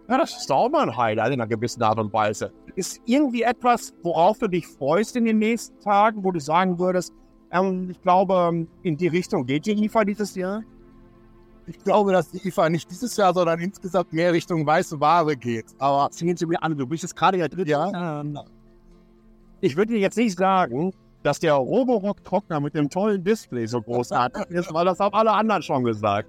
Ja, 0.08 0.18
das 0.18 0.36
ist 0.36 0.52
auch 0.52 0.68
mal 0.68 0.88
ein 0.88 0.96
Highlight 0.96 1.32
in 1.32 1.40
einer 1.40 1.48
gewissen 1.48 1.82
Art 1.82 1.98
und 1.98 2.12
Weise. 2.12 2.52
Ist 2.76 3.00
irgendwie 3.06 3.42
etwas, 3.42 3.92
worauf 4.02 4.38
du 4.38 4.46
dich 4.46 4.66
freust 4.66 5.16
in 5.16 5.24
den 5.24 5.38
nächsten 5.38 5.80
Tagen, 5.80 6.22
wo 6.22 6.30
du 6.30 6.38
sagen 6.38 6.78
würdest, 6.78 7.12
ähm, 7.50 7.90
ich 7.90 8.00
glaube, 8.02 8.66
in 8.82 8.96
die 8.96 9.08
Richtung 9.08 9.46
geht 9.46 9.66
die 9.66 9.72
IFA 9.84 10.04
dieses 10.04 10.34
Jahr? 10.36 10.62
Ich 11.66 11.78
glaube, 11.82 12.12
dass 12.12 12.30
die 12.30 12.46
IFA 12.46 12.68
nicht 12.68 12.88
dieses 12.88 13.16
Jahr, 13.16 13.34
sondern 13.34 13.58
insgesamt 13.58 14.12
mehr 14.12 14.32
Richtung 14.32 14.64
weiße 14.64 15.00
Ware 15.00 15.36
geht. 15.36 15.66
Aber 15.78 16.08
Sehen 16.12 16.36
Sie 16.36 16.46
mir 16.46 16.62
an, 16.62 16.76
du 16.76 16.86
bist 16.86 17.02
jetzt 17.02 17.16
gerade 17.16 17.38
der 17.38 17.48
dritte. 17.48 17.70
Ja. 17.70 18.22
Ich 19.60 19.76
würde 19.76 19.94
dir 19.94 19.98
jetzt 19.98 20.16
nicht 20.16 20.38
sagen, 20.38 20.92
dass 21.26 21.40
der 21.40 21.54
Roborock-Trockner 21.54 22.60
mit 22.60 22.74
dem 22.74 22.88
tollen 22.88 23.24
Display 23.24 23.66
so 23.66 23.82
großartig 23.82 24.46
ist, 24.50 24.72
weil 24.72 24.84
das 24.84 25.00
haben 25.00 25.14
alle 25.14 25.32
anderen 25.32 25.60
schon 25.62 25.82
gesagt. 25.82 26.28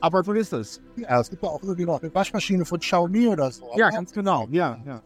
Aber 0.00 0.24
so 0.24 0.32
ist 0.32 0.52
es. 0.52 0.82
ja, 0.96 1.20
es 1.20 1.30
gibt 1.30 1.44
ja 1.44 1.48
auch 1.48 1.62
irgendwie 1.62 1.84
noch 1.84 2.02
eine 2.02 2.12
Waschmaschine 2.12 2.64
von 2.64 2.80
Xiaomi 2.80 3.28
oder 3.28 3.52
so. 3.52 3.66
Ja, 3.76 3.90
ganz 3.90 4.12
genau. 4.12 4.48
Ja, 4.50 4.78
ja. 4.84 5.00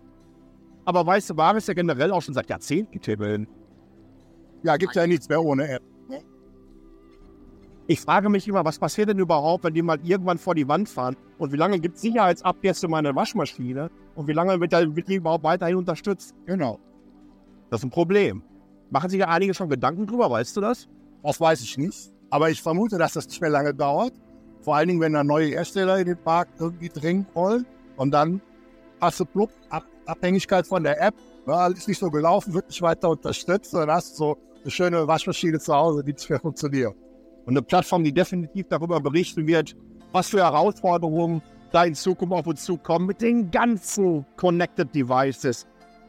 Aber 0.87 1.07
weiße 1.07 1.37
Ware 1.37 1.59
ist 1.59 1.69
ja 1.69 1.75
generell 1.75 2.11
auch 2.13 2.23
schon 2.23 2.33
seit 2.33 2.49
Jahrzehnten 2.49 2.99
tippeln. 3.01 3.47
ja, 4.63 4.77
gibt 4.79 4.95
ja 4.95 5.07
nichts 5.07 5.29
mehr 5.29 5.43
ohne 5.43 5.69
App. 5.69 5.83
Ich 7.89 8.01
frage 8.01 8.29
mich 8.29 8.49
immer, 8.49 8.65
was 8.65 8.79
passiert 8.81 9.11
denn 9.11 9.19
überhaupt, 9.19 9.63
wenn 9.65 9.75
die 9.75 9.83
mal 9.83 9.99
irgendwann 10.03 10.39
vor 10.39 10.55
die 10.57 10.67
Wand 10.67 10.89
fahren? 10.89 11.15
Und 11.39 11.53
wie 11.53 11.57
lange 11.57 11.79
gibt 11.79 11.97
es 11.97 12.01
Sicherheitsupdates 12.03 12.81
für 12.81 12.89
meine 12.89 13.15
Waschmaschine? 13.15 13.91
Und 14.17 14.27
wie 14.27 14.33
lange 14.33 14.59
wird, 14.61 14.73
da- 14.73 14.97
wird 14.97 15.07
die 15.09 15.17
überhaupt 15.17 15.45
weiterhin 15.45 15.77
unterstützt? 15.77 16.35
Genau. 16.47 16.81
Das 17.71 17.81
ist 17.81 17.85
ein 17.85 17.91
Problem. 17.91 18.43
Machen 18.91 19.11
sich 19.11 19.19
ja 19.19 19.29
einige 19.29 19.55
schon 19.55 19.69
Gedanken 19.69 20.07
drüber, 20.07 20.31
weißt 20.31 20.57
du 20.57 20.61
das? 20.61 20.89
Das 21.23 21.41
weiß 21.41 21.61
ich 21.63 21.77
nicht. 21.77 22.13
Aber 22.31 22.51
ich 22.51 22.63
vermute, 22.63 22.99
dass 22.99 23.15
das 23.15 23.27
nicht 23.29 23.41
mehr 23.41 23.51
lange 23.51 23.75
dauert. 23.75 24.13
Vor 24.61 24.77
allen 24.77 24.89
Dingen, 24.89 25.01
wenn 25.01 25.13
da 25.13 25.25
neue 25.25 25.49
Hersteller 25.49 25.99
in 25.99 26.07
den 26.07 26.19
Markt 26.25 26.61
irgendwie 26.61 26.89
dringen 26.89 27.27
wollen. 27.35 27.67
Und 27.97 28.13
dann 28.13 28.41
hast 29.01 29.21
du 29.21 29.25
plupp, 29.25 29.51
Ab 29.71 29.85
Abhängigkeit 30.07 30.67
von 30.67 30.85
der 30.85 31.01
App. 31.01 31.15
Ja, 31.47 31.67
ist 31.69 31.89
nicht 31.89 31.99
so 31.99 32.11
gelaufen, 32.11 32.55
wird 32.55 32.69
nicht 32.69 32.83
weiter 32.83 33.11
unterstützt. 33.11 33.75
Dann 33.75 33.91
hast 33.91 34.13
du 34.13 34.17
so 34.17 34.39
eine 34.63 34.71
schöne 34.71 35.07
Waschmaschine 35.07 35.59
zu 35.59 35.75
Hause, 35.75 36.05
die 36.05 36.13
nicht 36.13 36.31
mehr 36.31 36.41
funktioniert. 36.41 36.95
Und 37.45 37.53
eine 37.53 37.63
Plattform, 37.63 38.03
die 38.03 38.13
definitiv 38.13 38.67
darüber 38.69 39.01
berichten 39.01 39.47
wird, 39.47 39.77
was 40.13 40.29
für 40.29 40.39
Herausforderungen 40.39 41.43
da 41.73 41.85
in 41.85 41.95
Zukunft 41.95 42.35
auf 42.35 42.47
uns 42.47 42.65
zukommen 42.65 43.07
mit 43.07 43.21
den 43.21 43.51
ganzen 43.51 44.25
Connected 44.37 44.95
Devices, 44.95 45.67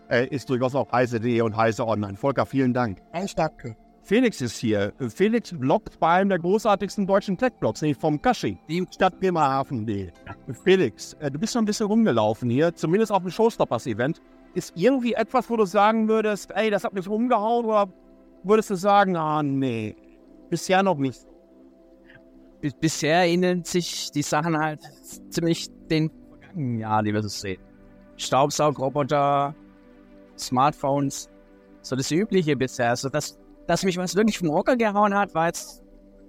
äh, 0.10 0.28
ist 0.28 0.50
durchaus 0.50 0.76
auch 0.76 0.92
heise.de 0.92 1.42
und 1.42 1.56
heise 1.58 1.86
online. 1.88 2.16
Volker, 2.18 2.46
vielen 2.46 2.74
Dank. 2.74 3.00
Ich 3.24 3.36
danke. 3.36 3.76
Felix 4.04 4.40
ist 4.40 4.58
hier. 4.58 4.94
Felix 5.10 5.52
bloggt 5.58 6.00
bei 6.00 6.08
einem 6.20 6.30
der 6.30 6.40
großartigsten 6.40 7.06
deutschen 7.06 7.38
Tech-Blogs, 7.38 7.82
nämlich 7.82 7.98
vom 7.98 8.22
Kashi, 8.22 8.58
die 8.70 8.86
Stadt 8.90 9.20
Bremerhaven.de. 9.20 10.12
Felix, 10.64 11.14
äh, 11.20 11.30
du 11.30 11.38
bist 11.38 11.52
schon 11.54 11.64
ein 11.64 11.66
bisschen 11.66 11.88
rumgelaufen 11.88 12.50
hier, 12.50 12.74
zumindest 12.74 13.12
auf 13.12 13.22
dem 13.24 13.32
Showstoppers-Event. 13.32 14.22
Ist 14.54 14.72
irgendwie 14.76 15.14
etwas, 15.14 15.50
wo 15.50 15.58
du 15.58 15.66
sagen 15.66 16.08
würdest, 16.08 16.52
ey, 16.56 16.70
das 16.70 16.86
hat 16.86 16.94
mich 16.94 17.08
umgehauen, 17.08 17.66
oder 17.66 17.92
würdest 18.44 18.70
du 18.70 18.76
sagen, 18.76 19.18
ah, 19.18 19.44
nee, 19.44 19.96
bisher 20.50 20.82
noch 20.84 20.98
nicht? 20.98 21.26
Bis- 22.62 22.74
Bisher 22.76 23.26
ähneln 23.26 23.66
sich 23.66 24.10
die 24.12 24.22
Sachen 24.24 24.58
halt 24.58 24.80
ziemlich 25.30 25.68
den 25.92 26.10
vergangenen 26.40 26.80
Jahren, 26.80 27.04
die 27.06 27.14
wir 27.14 27.22
so 27.22 27.28
sehen. 27.28 27.60
Staubsaugroboter, 28.16 29.54
Smartphones, 30.38 31.30
so 31.82 31.96
das 31.96 32.12
Übliche 32.12 32.56
bisher. 32.56 32.90
Also 32.90 33.10
das, 33.10 33.40
dass 33.68 33.84
mich 33.84 33.98
was 33.98 34.16
wirklich 34.16 34.38
vom 34.38 34.52
Hocker 34.52 34.76
gehauen 34.76 35.14
hat, 35.14 35.34
war 35.34 35.48
jetzt 35.48 35.84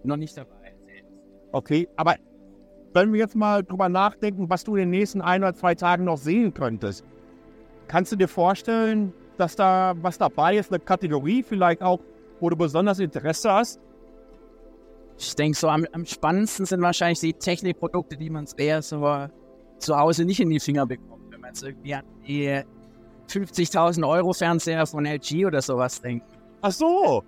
noch 0.05 0.17
nicht 0.17 0.37
dabei. 0.37 0.75
Okay, 1.53 1.89
aber 1.97 2.17
wenn 2.93 3.13
wir 3.13 3.21
jetzt 3.21 3.37
mal 3.37 3.63
drüber 3.63 3.89
nachdenken, 3.89 4.51
was 4.51 4.65
du 4.65 4.77
in 4.77 4.83
den 4.83 4.91
nächsten 4.91 5.21
ein 5.21 5.43
oder 5.43 5.55
zwei 5.55 5.75
Tagen 5.75 6.05
noch 6.05 6.19
sehen 6.19 6.53
könntest, 6.53 7.05
kannst 7.87 8.13
du 8.13 8.17
dir 8.17 8.29
vorstellen, 8.29 9.13
dass 9.37 9.57
da 9.57 9.95
was 10.01 10.19
dabei 10.19 10.57
ist, 10.57 10.71
eine 10.73 10.81
Kategorie 10.81 11.43
vielleicht 11.43 11.83
auch, 11.83 12.01
wo 12.41 12.51
du 12.51 12.57
besonders 12.57 12.99
Interesse 12.99 13.53
hast? 13.53 13.81
Ich 15.17 15.35
denke, 15.35 15.59
so 15.59 15.69
am, 15.69 15.87
am 15.93 16.05
spannendsten 16.05 16.67
sind 16.67 16.81
wahrscheinlich 16.81 17.21
die 17.21 17.33
Technikprodukte, 17.33 18.17
die 18.17 18.31
man 18.31 18.47
eher 18.57 18.83
so 18.83 19.29
zu 19.79 19.97
Hause 19.97 20.25
nicht 20.25 20.41
in 20.41 20.51
die 20.51 20.61
Finger 20.61 20.87
bekommt. 20.87 21.33
Wenn 21.33 21.41
man 21.41 21.51
jetzt 21.51 21.63
irgendwie 21.63 21.95
an 21.95 22.05
die 22.27 22.63
50.000 23.29 24.09
Euro 24.09 24.33
Fernseher 24.33 24.87
von 24.87 25.05
LG 25.07 25.47
oder 25.47 25.61
sowas 25.63 26.01
denkt. 26.01 26.27
Ach 26.63 26.73
so, 26.73 27.23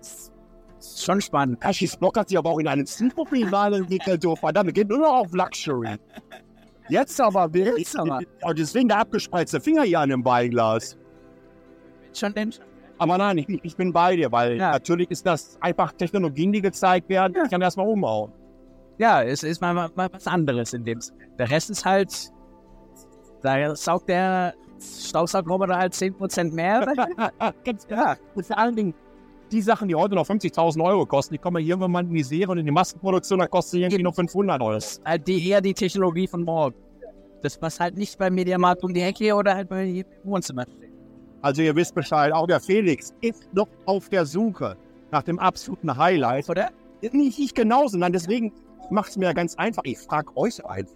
Ist 0.00 1.04
schon 1.04 1.20
spannend. 1.20 1.60
Kashis 1.60 1.96
Block 1.96 2.16
hat 2.18 2.28
sich 2.28 2.38
aber 2.38 2.50
auch 2.50 2.58
in 2.58 2.66
einen 2.68 2.86
Zielprofil 2.86 3.52
entwickelt, 3.52 4.24
du 4.24 4.34
verdammt, 4.34 4.74
geht 4.74 4.88
nur 4.88 4.98
noch 4.98 5.14
auf 5.14 5.32
Luxury. 5.32 5.96
Jetzt 6.88 7.20
aber 7.20 7.52
wirklich. 7.54 7.84
Jetzt 7.84 7.98
aber. 7.98 8.20
Und 8.42 8.58
deswegen 8.58 8.88
der 8.88 8.98
abgespreizte 8.98 9.60
Finger 9.60 9.82
hier 9.82 10.00
an 10.00 10.08
dem 10.08 10.22
Beinglas. 10.22 10.98
Schon 12.12 12.34
denn? 12.34 12.52
Aber 12.98 13.16
nein, 13.18 13.38
ich, 13.38 13.48
ich 13.62 13.76
bin 13.76 13.92
bei 13.92 14.16
dir, 14.16 14.30
weil 14.32 14.56
Ja. 14.58 14.72
natürlich 14.72 15.10
ist 15.10 15.24
das 15.24 15.56
einfach 15.60 15.92
Technologien, 15.92 16.52
die 16.52 16.60
gezeigt 16.60 17.08
werden. 17.08 17.36
Ich 17.44 17.50
kann 17.50 17.62
erstmal 17.62 17.86
umhauen. 17.88 18.32
Ja, 18.98 19.22
es 19.22 19.42
ist 19.42 19.60
mal, 19.60 19.72
mal 19.72 20.08
was 20.12 20.26
anderes 20.26 20.72
in 20.74 20.84
dem 20.84 21.00
Sinne. 21.00 21.18
Der 21.38 21.50
Rest 21.50 21.70
ist 21.70 21.84
halt, 21.84 22.30
da 23.42 23.74
saugt 23.74 24.08
der 24.08 24.54
Staubsaugroboter 24.82 25.76
halt 25.76 25.92
10% 25.92 26.52
mehr. 26.52 26.86
Ganz 27.64 27.86
klar. 27.86 28.16
Und 28.34 28.46
vor 28.46 28.58
allen 28.58 28.76
Dingen, 28.76 28.94
die 29.50 29.60
Sachen, 29.60 29.88
die 29.88 29.94
heute 29.94 30.14
noch 30.14 30.26
50.000 30.26 30.82
Euro 30.82 31.06
kosten, 31.06 31.34
die 31.34 31.38
kommen 31.38 31.62
ja 31.62 31.68
irgendwann 31.68 31.90
mal 31.90 32.04
in 32.04 32.14
die 32.14 32.22
Serie 32.22 32.48
und 32.48 32.58
in 32.58 32.66
die 32.66 32.72
Massenproduktion, 32.72 33.38
da 33.38 33.46
kosten 33.46 33.76
die 33.76 33.82
irgendwie 33.82 34.02
noch 34.02 34.14
500 34.14 34.60
Euro. 34.60 34.78
halt 35.04 35.28
die, 35.28 35.48
eher 35.48 35.60
die 35.60 35.74
Technologie 35.74 36.26
von 36.26 36.42
morgen. 36.42 36.74
Das, 37.42 37.60
was 37.60 37.80
halt 37.80 37.96
nicht 37.96 38.18
beim 38.18 38.34
Mediamarkt 38.34 38.84
um 38.84 38.94
die 38.94 39.00
Ecke 39.00 39.34
oder 39.34 39.54
halt 39.54 39.68
bei 39.68 40.04
Wohnzimmer 40.24 40.62
steht. 40.62 40.92
Also 41.42 41.60
ihr 41.60 41.74
wisst 41.74 41.94
Bescheid, 41.94 42.32
auch 42.32 42.46
der 42.46 42.60
Felix 42.60 43.12
ist 43.20 43.52
noch 43.52 43.68
auf 43.84 44.08
der 44.08 44.24
Suche 44.24 44.76
nach 45.10 45.24
dem 45.24 45.40
absoluten 45.40 45.96
Highlight. 45.96 46.48
Oder? 46.48 46.70
Nicht 47.00 47.38
ich 47.38 47.52
genauso, 47.52 47.98
nein, 47.98 48.12
deswegen 48.12 48.52
macht 48.90 49.10
es 49.10 49.16
mir 49.16 49.34
ganz 49.34 49.56
einfach. 49.56 49.82
Ich 49.84 49.98
frage 49.98 50.36
euch 50.36 50.64
einfach. 50.64 50.94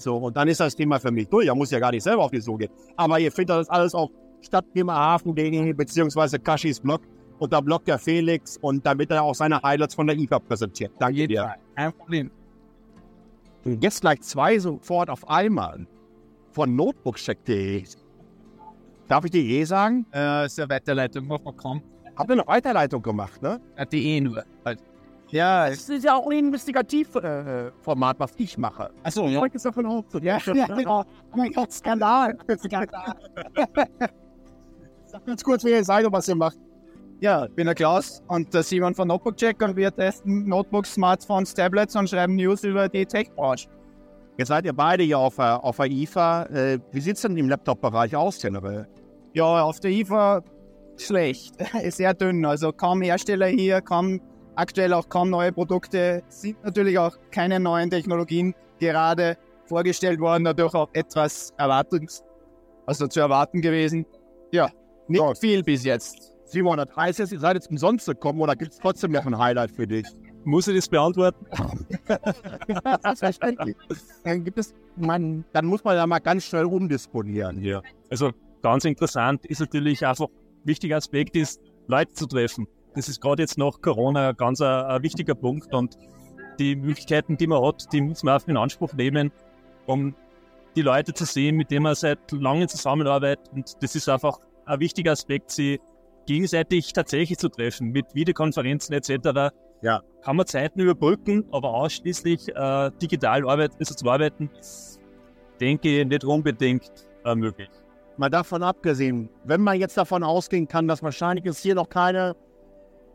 So, 0.00 0.16
und 0.16 0.36
dann 0.36 0.48
ist 0.48 0.60
das 0.60 0.74
Thema 0.74 0.98
für 0.98 1.10
mich 1.10 1.28
durch. 1.28 1.46
Da 1.46 1.54
muss 1.54 1.70
ja 1.70 1.78
gar 1.78 1.90
nicht 1.90 2.02
selber 2.02 2.24
auf 2.24 2.30
die 2.30 2.40
Suche 2.40 2.58
gehen. 2.60 2.72
Aber 2.96 3.18
ihr 3.20 3.30
findet 3.30 3.56
das 3.56 3.68
alles 3.68 3.94
auf 3.94 4.10
stadtbremerhaven.de 4.40 5.72
beziehungsweise 5.74 6.38
Kashis 6.38 6.80
Blog. 6.80 7.02
Und 7.38 7.52
da 7.52 7.60
bloggt 7.60 7.88
der 7.88 7.98
Felix 7.98 8.58
und 8.58 8.84
damit 8.84 9.10
er 9.10 9.22
auch 9.22 9.34
seine 9.34 9.62
Highlights 9.62 9.94
von 9.94 10.06
der 10.06 10.16
IFA 10.16 10.38
präsentiert. 10.40 10.92
Danke 10.98 11.26
dir. 11.26 11.54
Kein 11.74 11.92
Problem. 11.92 12.30
Und 13.64 13.82
jetzt 13.82 14.00
gleich 14.00 14.20
zwei 14.22 14.58
sofort 14.58 15.10
auf 15.10 15.28
einmal 15.28 15.86
von 16.52 16.74
notebookcheck.de. 16.76 17.84
Darf 19.08 19.24
ich 19.24 19.30
die 19.30 19.58
eh 19.58 19.64
sagen? 19.64 20.06
Äh, 20.14 20.46
ist 20.46 20.58
ja 20.58 20.68
Weiterleitung, 20.68 21.28
wo 21.28 21.38
man 21.38 21.56
kommt. 21.56 21.82
Habt 22.16 22.30
ihr 22.30 22.34
eine 22.34 22.46
Weiterleitung 22.46 23.02
gemacht, 23.02 23.40
ne? 23.42 23.60
Ja, 23.76 23.84
die 23.84 24.16
eh 24.16 24.20
nur. 24.20 24.44
Halt. 24.64 24.82
Ja, 25.30 25.68
Das 25.68 25.88
ist 25.88 26.04
ja 26.04 26.16
auch 26.16 26.26
ein 26.26 26.46
Investigativformat, 26.46 27.46
äh, 27.46 27.70
Format, 27.82 28.18
was 28.18 28.32
ich 28.36 28.58
mache. 28.58 28.90
achso, 29.02 29.26
ja. 29.28 29.40
Heute 29.40 29.56
ist 29.56 29.64
davon 29.64 29.86
auch 29.86 30.04
so. 30.08 30.18
Ja, 30.18 30.38
Ja, 30.38 30.66
genau. 30.66 31.02
Oh 31.32 31.36
mein 31.36 31.52
Gott, 31.52 31.72
Skandal. 31.72 32.36
Skandal. 32.58 33.14
Sag 35.06 35.26
ganz 35.26 35.42
kurz, 35.42 35.64
wer 35.64 35.78
ihr 35.78 35.84
seid 35.84 36.04
und 36.06 36.12
was 36.12 36.28
ihr 36.28 36.36
macht. 36.36 36.58
Ja, 37.20 37.44
ich 37.44 37.52
bin 37.54 37.66
der 37.66 37.74
Klaus 37.74 38.22
und 38.28 38.52
der 38.54 38.62
Simon 38.62 38.94
von 38.94 39.08
Notebook 39.08 39.36
Check 39.36 39.60
und 39.62 39.76
wir 39.76 39.94
testen 39.94 40.48
Notebooks, 40.48 40.94
Smartphones, 40.94 41.52
Tablets 41.52 41.94
und 41.94 42.08
schreiben 42.08 42.34
News 42.36 42.64
über 42.64 42.88
die 42.88 43.04
Tech-Branche. 43.04 43.68
Jetzt 44.38 44.48
seid 44.48 44.64
ihr 44.64 44.72
beide 44.72 45.02
hier 45.02 45.18
auf 45.18 45.36
der, 45.36 45.62
auf 45.62 45.76
der 45.76 45.86
IFA. 45.86 46.44
Äh, 46.44 46.78
wie 46.92 47.00
sieht 47.00 47.16
es 47.16 47.22
denn 47.22 47.36
im 47.36 47.48
Laptop-Bereich 47.48 48.16
aus, 48.16 48.40
generell? 48.40 48.88
Ja, 49.34 49.62
auf 49.62 49.80
der 49.80 49.90
IFA 49.90 50.42
schlecht, 50.96 51.56
sehr 51.90 52.14
dünn. 52.14 52.44
Also 52.46 52.72
kaum 52.72 53.02
Hersteller 53.02 53.48
hier, 53.48 53.82
kaum 53.82 54.20
aktuell 54.56 54.92
auch 54.92 55.08
kaum 55.08 55.30
neue 55.30 55.52
Produkte. 55.52 56.22
Sind 56.28 56.62
natürlich 56.64 56.98
auch 56.98 57.16
keine 57.30 57.60
neuen 57.60 57.90
Technologien 57.90 58.54
gerade 58.78 59.36
vorgestellt 59.66 60.20
worden, 60.20 60.44
dadurch 60.44 60.74
auch 60.74 60.88
etwas 60.92 61.52
erwartungs 61.56 62.22
also 62.86 63.06
zu 63.06 63.20
erwarten 63.20 63.60
gewesen. 63.60 64.04
Ja, 64.50 64.70
nicht 65.06 65.20
So. 65.20 65.34
viel 65.34 65.62
bis 65.62 65.84
jetzt. 65.84 66.32
Simon, 66.44 66.78
das 66.78 66.88
heißt 66.96 67.20
jetzt, 67.20 67.32
ihr 67.32 67.38
seid 67.38 67.54
jetzt 67.54 67.70
umsonst 67.70 68.06
gekommen 68.06 68.40
oder 68.40 68.56
gibt 68.56 68.72
es 68.72 68.78
trotzdem 68.78 69.12
noch 69.12 69.24
ein 69.24 69.38
Highlight 69.38 69.70
für 69.70 69.86
dich? 69.86 70.06
Muss 70.42 70.66
ich 70.66 70.74
das 70.74 70.88
beantworten? 70.88 71.46
Dann 74.24 74.44
gibt 74.44 74.58
es, 74.58 74.74
man, 74.96 75.44
dann 75.52 75.66
muss 75.66 75.84
man 75.84 75.96
ja 75.96 76.06
mal 76.06 76.18
ganz 76.18 76.44
schnell 76.44 76.64
umdisponieren. 76.64 77.62
Ja. 77.62 77.82
Also 78.10 78.32
ganz 78.62 78.84
interessant 78.84 79.46
ist 79.46 79.60
natürlich 79.60 80.04
einfach, 80.04 80.26
wichtiger 80.64 80.96
Aspekt 80.96 81.36
ist, 81.36 81.60
Leute 81.86 82.12
zu 82.14 82.26
treffen. 82.26 82.66
Das 82.94 83.08
ist 83.08 83.20
gerade 83.20 83.42
jetzt 83.42 83.58
nach 83.58 83.80
Corona 83.80 84.30
ein 84.30 84.36
ganz 84.36 84.60
ein, 84.60 84.68
ein 84.68 85.02
wichtiger 85.02 85.34
Punkt 85.34 85.72
und 85.74 85.96
die 86.58 86.76
Möglichkeiten, 86.76 87.36
die 87.36 87.46
man 87.46 87.62
hat, 87.64 87.92
die 87.92 88.00
muss 88.00 88.22
man 88.22 88.40
auch 88.40 88.46
in 88.46 88.56
Anspruch 88.56 88.92
nehmen, 88.92 89.32
um 89.86 90.14
die 90.76 90.82
Leute 90.82 91.14
zu 91.14 91.24
sehen, 91.24 91.56
mit 91.56 91.70
denen 91.70 91.84
man 91.84 91.94
seit 91.94 92.18
langem 92.32 92.68
zusammenarbeitet. 92.68 93.48
Und 93.52 93.82
das 93.82 93.96
ist 93.96 94.08
einfach 94.08 94.38
ein 94.66 94.80
wichtiger 94.80 95.12
Aspekt, 95.12 95.50
sie 95.50 95.80
gegenseitig 96.26 96.92
tatsächlich 96.92 97.38
zu 97.38 97.48
treffen, 97.48 97.88
mit 97.88 98.14
Videokonferenzen 98.14 98.94
etc. 98.94 99.52
Ja. 99.82 100.02
Kann 100.22 100.36
man 100.36 100.46
Zeiten 100.46 100.80
überbrücken, 100.80 101.44
aber 101.50 101.74
ausschließlich 101.74 102.54
äh, 102.54 102.90
digital 103.02 103.48
arbeiten, 103.48 103.76
also 103.78 103.94
zu 103.94 104.08
arbeiten, 104.08 104.50
ist, 104.60 105.00
denke 105.60 106.00
ich, 106.00 106.06
nicht 106.06 106.24
unbedingt 106.24 106.90
äh, 107.24 107.34
möglich. 107.34 107.70
Mal 108.16 108.28
davon 108.28 108.62
abgesehen, 108.62 109.30
wenn 109.44 109.62
man 109.62 109.80
jetzt 109.80 109.96
davon 109.96 110.22
ausgehen 110.22 110.68
kann, 110.68 110.86
dass 110.86 111.02
wahrscheinlich 111.02 111.44
jetzt 111.46 111.62
hier 111.62 111.74
noch 111.74 111.88
keine 111.88 112.36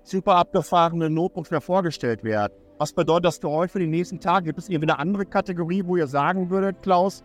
super 0.06 0.36
abgefahrenen 0.36 1.14
Notebooks 1.14 1.52
mehr 1.52 1.62
vorgestellt 1.62 2.24
werden, 2.24 2.54
Was 2.78 2.92
bedeutet 2.92 3.26
das 3.26 3.38
für 3.38 3.50
euch 3.50 3.72
für 3.72 3.80
die 3.80 3.88
nächsten 3.88 4.20
Tage? 4.20 4.48
Gibt 4.48 4.60
es 4.60 4.70
irgendwie 4.70 4.92
eine 4.92 5.00
andere 5.00 5.26
Kategorie, 5.26 5.84
wo 5.86 5.96
ihr 5.96 6.08
sagen 6.08 6.50
würdet, 6.50 6.82
Klaus, 6.82 7.24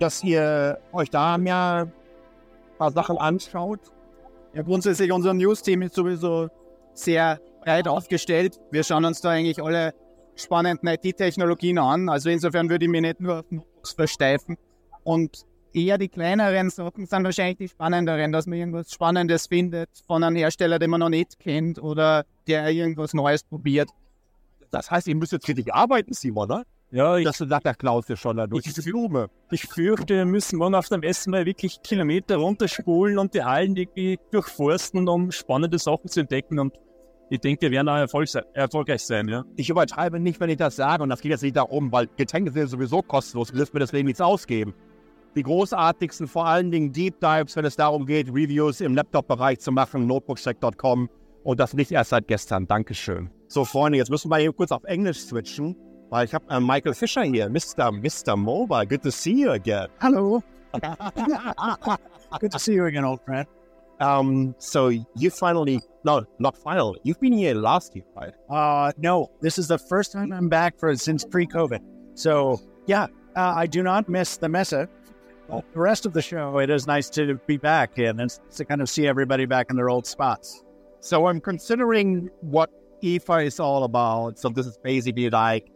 dass 0.00 0.22
ihr 0.24 0.78
euch 0.92 1.10
da 1.10 1.38
mehr 1.38 1.86
ein 1.86 2.78
paar 2.78 2.90
Sachen 2.90 3.16
anschaut? 3.16 3.80
Ja, 4.52 4.62
grundsätzlich 4.62 5.12
unser 5.12 5.32
News-Team 5.32 5.82
ist 5.82 5.94
sowieso 5.94 6.48
sehr 6.92 7.40
breit 7.62 7.86
aufgestellt. 7.86 8.60
Wir 8.72 8.82
schauen 8.82 9.04
uns 9.04 9.20
da 9.20 9.30
eigentlich 9.30 9.62
alle 9.62 9.94
spannenden 10.34 10.88
IT-Technologien 10.88 11.78
an. 11.78 12.08
Also 12.08 12.28
insofern 12.30 12.68
würde 12.68 12.84
ich 12.84 12.90
mich 12.90 13.02
nicht 13.02 13.20
nur 13.20 13.40
auf 13.40 13.50
Notebooks 13.50 13.92
versteifen. 13.92 14.56
Und 15.04 15.46
eher 15.74 15.98
die 15.98 16.08
kleineren 16.08 16.70
Sachen 16.70 17.06
sind 17.06 17.24
wahrscheinlich 17.24 17.58
die 17.58 17.68
spannenderen, 17.68 18.32
dass 18.32 18.46
man 18.46 18.58
irgendwas 18.58 18.90
Spannendes 18.92 19.46
findet 19.46 19.88
von 20.06 20.22
einem 20.24 20.36
Hersteller, 20.36 20.78
den 20.78 20.90
man 20.90 21.00
noch 21.00 21.08
nicht 21.08 21.38
kennt 21.38 21.80
oder 21.82 22.24
der 22.46 22.68
irgendwas 22.70 23.14
Neues 23.14 23.42
probiert. 23.44 23.88
Das 24.70 24.90
heißt, 24.90 25.06
ihr 25.08 25.16
müsst 25.16 25.32
jetzt 25.32 25.48
richtig 25.48 25.72
arbeiten, 25.74 26.12
Simon, 26.12 26.48
ne? 26.48 26.62
Ja, 26.92 27.16
ich, 27.16 27.24
Das 27.24 27.38
sagt 27.38 27.64
der 27.66 27.74
Klaus 27.74 28.08
ja 28.08 28.16
schon 28.16 28.36
da 28.36 28.46
durch 28.48 28.66
Ich- 28.66 28.74
die 28.74 28.80
Blume. 28.82 29.28
ich 29.52 29.62
fürchte, 29.64 30.14
wir 30.14 30.24
müssen 30.24 30.58
morgen 30.58 30.74
auf 30.74 30.88
dem 30.88 31.02
Essen 31.04 31.30
mal 31.30 31.46
wirklich 31.46 31.80
Kilometer 31.82 32.36
runterspulen 32.36 33.16
und 33.18 33.32
die 33.34 33.44
Hallen 33.44 33.76
irgendwie 33.76 34.18
durchforsten, 34.32 35.08
um 35.08 35.30
spannende 35.30 35.78
Sachen 35.78 36.08
zu 36.08 36.20
entdecken. 36.20 36.58
Und 36.58 36.74
ich 37.30 37.38
denke, 37.38 37.62
wir 37.62 37.70
werden 37.70 37.86
da 37.86 38.00
erfolg 38.00 38.26
sein, 38.28 38.42
erfolgreich 38.54 39.02
sein, 39.04 39.28
ja. 39.28 39.44
Ich 39.54 39.70
übertreibe 39.70 40.18
nicht, 40.18 40.40
wenn 40.40 40.50
ich 40.50 40.56
das 40.56 40.74
sage. 40.74 41.04
Und 41.04 41.10
das 41.10 41.20
geht 41.20 41.30
jetzt 41.30 41.42
nicht 41.42 41.54
darum, 41.56 41.92
weil 41.92 42.08
Getränke 42.16 42.50
sind 42.50 42.66
sowieso 42.66 43.02
kostenlos. 43.02 43.52
Du 43.52 43.58
wirst 43.58 43.72
mir 43.72 43.78
deswegen 43.80 44.06
nichts 44.06 44.20
ausgeben. 44.20 44.74
Die 45.36 45.42
großartigsten, 45.44 46.26
vor 46.26 46.46
allen 46.46 46.70
Dingen 46.70 46.92
Deep 46.92 47.20
Dives, 47.20 47.54
wenn 47.54 47.64
es 47.64 47.76
darum 47.76 48.04
geht, 48.04 48.28
Reviews 48.28 48.80
im 48.80 48.94
Laptop-Bereich 48.94 49.60
zu 49.60 49.70
machen, 49.70 50.06
notebookcheck.com. 50.06 51.08
Und 51.44 51.60
das 51.60 51.72
nicht 51.72 51.92
erst 51.92 52.10
seit 52.10 52.26
gestern. 52.26 52.66
Dankeschön. 52.66 53.30
So, 53.48 53.64
Freunde, 53.64 53.98
jetzt 53.98 54.10
müssen 54.10 54.30
wir 54.30 54.38
hier 54.38 54.52
kurz 54.52 54.72
auf 54.72 54.84
Englisch 54.84 55.20
switchen, 55.20 55.76
weil 56.10 56.26
ich 56.26 56.34
habe 56.34 56.44
äh, 56.50 56.60
Michael 56.60 56.94
Fischer 56.94 57.22
hier, 57.22 57.48
Mr. 57.48 57.90
Mr. 57.92 58.36
Mobile. 58.36 58.86
Good 58.86 59.02
to 59.02 59.10
see 59.10 59.32
you 59.32 59.50
again. 59.50 59.88
Hello. 60.00 60.42
Good 62.40 62.52
to 62.52 62.58
see 62.58 62.74
you 62.74 62.84
again, 62.84 63.04
old 63.04 63.20
friend. 63.24 63.46
Um, 64.00 64.54
so 64.58 64.88
you 64.88 65.30
finally, 65.30 65.80
no, 66.04 66.24
not 66.38 66.56
finally. 66.56 67.00
You've 67.04 67.20
been 67.20 67.32
here 67.32 67.54
last 67.54 67.94
year, 67.94 68.04
right? 68.16 68.32
Uh, 68.48 68.92
no, 68.98 69.30
this 69.40 69.58
is 69.58 69.68
the 69.68 69.78
first 69.78 70.12
time 70.12 70.32
I'm 70.32 70.48
back 70.48 70.78
for 70.78 70.94
since 70.96 71.24
pre-COVID. 71.24 71.80
So 72.14 72.60
yeah, 72.86 73.06
uh, 73.36 73.52
I 73.56 73.66
do 73.66 73.82
not 73.82 74.08
miss 74.08 74.36
the 74.38 74.48
mesa. 74.48 74.88
The 75.50 75.80
rest 75.80 76.06
of 76.06 76.12
the 76.12 76.22
show, 76.22 76.58
it 76.58 76.70
is 76.70 76.86
nice 76.86 77.10
to 77.10 77.34
be 77.46 77.56
back 77.56 77.98
and 77.98 78.30
to 78.56 78.64
kind 78.64 78.80
of 78.80 78.88
see 78.88 79.06
everybody 79.06 79.46
back 79.46 79.66
in 79.70 79.76
their 79.76 79.88
old 79.90 80.06
spots. 80.06 80.64
So 81.00 81.26
I'm 81.26 81.40
considering 81.40 82.30
what 82.40 82.70
IFA 83.02 83.46
is 83.46 83.58
all 83.58 83.84
about. 83.84 84.38
So 84.38 84.48
this 84.48 84.66
is 84.66 84.78
basically 84.78 85.30
like 85.30 85.70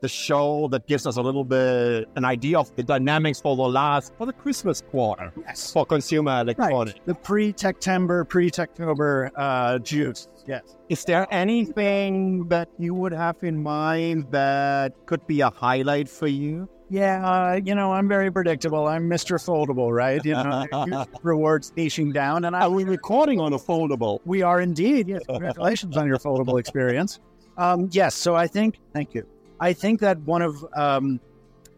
the 0.00 0.08
show 0.08 0.66
that 0.68 0.86
gives 0.86 1.06
us 1.06 1.16
a 1.16 1.22
little 1.22 1.44
bit 1.44 2.08
an 2.16 2.24
idea 2.24 2.58
of 2.58 2.74
the 2.74 2.82
dynamics 2.82 3.38
for 3.38 3.54
the 3.54 3.62
last 3.62 4.14
for 4.16 4.24
the 4.26 4.32
Christmas 4.32 4.80
quarter 4.80 5.30
Yes. 5.46 5.70
for 5.72 5.84
consumer 5.84 6.40
electronics. 6.40 6.98
The 7.04 7.14
pre-Techtember, 7.14 8.26
pre-Techtober 8.26 9.30
uh, 9.36 9.78
juice. 9.80 10.26
Yes. 10.46 10.76
Is 10.88 11.04
there 11.04 11.26
anything 11.30 12.48
that 12.48 12.68
you 12.78 12.94
would 12.94 13.12
have 13.12 13.36
in 13.42 13.62
mind 13.62 14.26
that 14.30 14.94
could 15.06 15.26
be 15.26 15.42
a 15.42 15.50
highlight 15.50 16.08
for 16.08 16.28
you? 16.28 16.66
Yeah, 16.90 17.24
uh, 17.24 17.60
you 17.64 17.76
know, 17.76 17.92
I'm 17.92 18.08
very 18.08 18.32
predictable. 18.32 18.88
I'm 18.88 19.08
Mr. 19.08 19.36
Foldable, 19.36 19.94
right? 19.94 20.22
You 20.24 20.34
know, 20.34 21.06
rewards 21.22 21.72
niching 21.76 22.12
down, 22.12 22.44
and 22.44 22.56
I, 22.56 22.62
Are 22.62 22.70
we 22.70 22.82
recording 22.82 23.38
on 23.38 23.52
a 23.52 23.58
foldable? 23.58 24.18
we 24.24 24.42
are 24.42 24.60
indeed. 24.60 25.06
Yes, 25.06 25.22
congratulations 25.28 25.96
on 25.96 26.08
your 26.08 26.18
foldable 26.18 26.58
experience. 26.64 27.20
Um, 27.56 27.88
yes, 27.92 28.16
so 28.16 28.34
I 28.34 28.48
think, 28.48 28.80
thank 28.92 29.14
you. 29.14 29.24
I 29.60 29.72
think 29.72 30.00
that 30.00 30.18
one 30.20 30.42
of 30.42 30.66
um, 30.74 31.20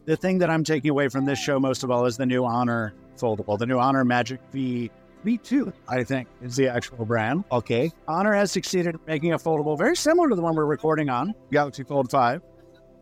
the 0.06 0.16
thing 0.16 0.38
that 0.38 0.48
I'm 0.48 0.64
taking 0.64 0.90
away 0.90 1.08
from 1.08 1.26
this 1.26 1.38
show 1.38 1.60
most 1.60 1.84
of 1.84 1.90
all 1.90 2.06
is 2.06 2.16
the 2.16 2.26
new 2.26 2.46
Honor 2.46 2.94
foldable, 3.18 3.58
the 3.58 3.66
new 3.66 3.78
Honor 3.78 4.04
Magic 4.04 4.40
V 4.50 4.90
V2. 5.26 5.72
I 5.88 6.02
think 6.04 6.26
is 6.40 6.56
the 6.56 6.68
actual 6.68 7.04
brand. 7.04 7.44
Okay. 7.52 7.92
Honor 8.08 8.32
has 8.32 8.50
succeeded 8.50 8.94
in 8.94 9.00
making 9.06 9.32
a 9.34 9.38
foldable 9.38 9.76
very 9.76 9.94
similar 9.94 10.28
to 10.30 10.34
the 10.34 10.42
one 10.42 10.54
we're 10.54 10.64
recording 10.64 11.10
on, 11.10 11.34
Galaxy 11.52 11.84
Fold 11.84 12.10
5, 12.10 12.40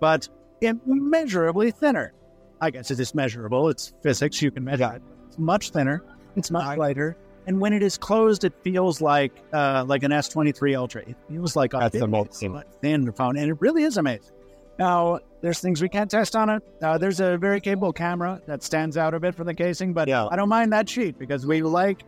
but 0.01 0.29
immeasurably 0.63 1.71
thinner. 1.71 2.13
I 2.61 2.71
guess 2.71 2.91
it 2.91 3.01
is 3.01 3.15
measurable. 3.15 3.69
It's 3.69 3.93
physics. 4.03 4.41
You 4.43 4.51
can 4.51 4.65
measure 4.65 4.93
it. 4.97 5.03
It's 5.29 5.39
much 5.39 5.71
thinner. 5.71 6.03
It's 6.37 6.51
much 6.51 6.77
lighter. 6.77 7.17
And 7.47 7.59
when 7.61 7.73
it 7.73 7.83
is 7.83 7.97
closed, 7.97 8.45
it 8.45 8.53
feels 8.63 9.01
like 9.01 9.33
uh, 9.53 9.85
like 9.87 10.03
an 10.03 10.11
S23 10.11 10.77
Ultra. 10.77 11.03
It 11.07 11.17
feels 11.29 11.57
like 11.57 11.73
a 11.73 11.79
That's 11.79 11.93
big, 11.95 12.03
amazing. 12.03 12.53
but 12.53 12.81
thin 12.83 13.11
phone, 13.13 13.37
and 13.39 13.51
it 13.51 13.57
really 13.61 13.83
is 13.83 13.97
amazing. 13.97 14.35
Now, 14.79 15.21
there's 15.41 15.59
things 15.61 15.83
we 15.83 15.89
can't 15.89 16.11
test 16.11 16.37
on 16.37 16.49
it. 16.51 16.63
Uh, 16.83 16.97
there's 16.99 17.21
a 17.21 17.37
very 17.39 17.61
capable 17.61 17.93
camera 17.93 18.41
that 18.47 18.63
stands 18.63 18.97
out 18.97 19.15
a 19.15 19.21
bit 19.21 19.35
from 19.35 19.47
the 19.47 19.55
casing, 19.55 19.93
but 19.93 20.07
Yeah. 20.09 20.27
I 20.31 20.37
don't 20.37 20.49
mind 20.49 20.73
that 20.73 20.87
cheap 20.87 21.19
because 21.19 21.47
we 21.47 21.63
like 21.63 22.03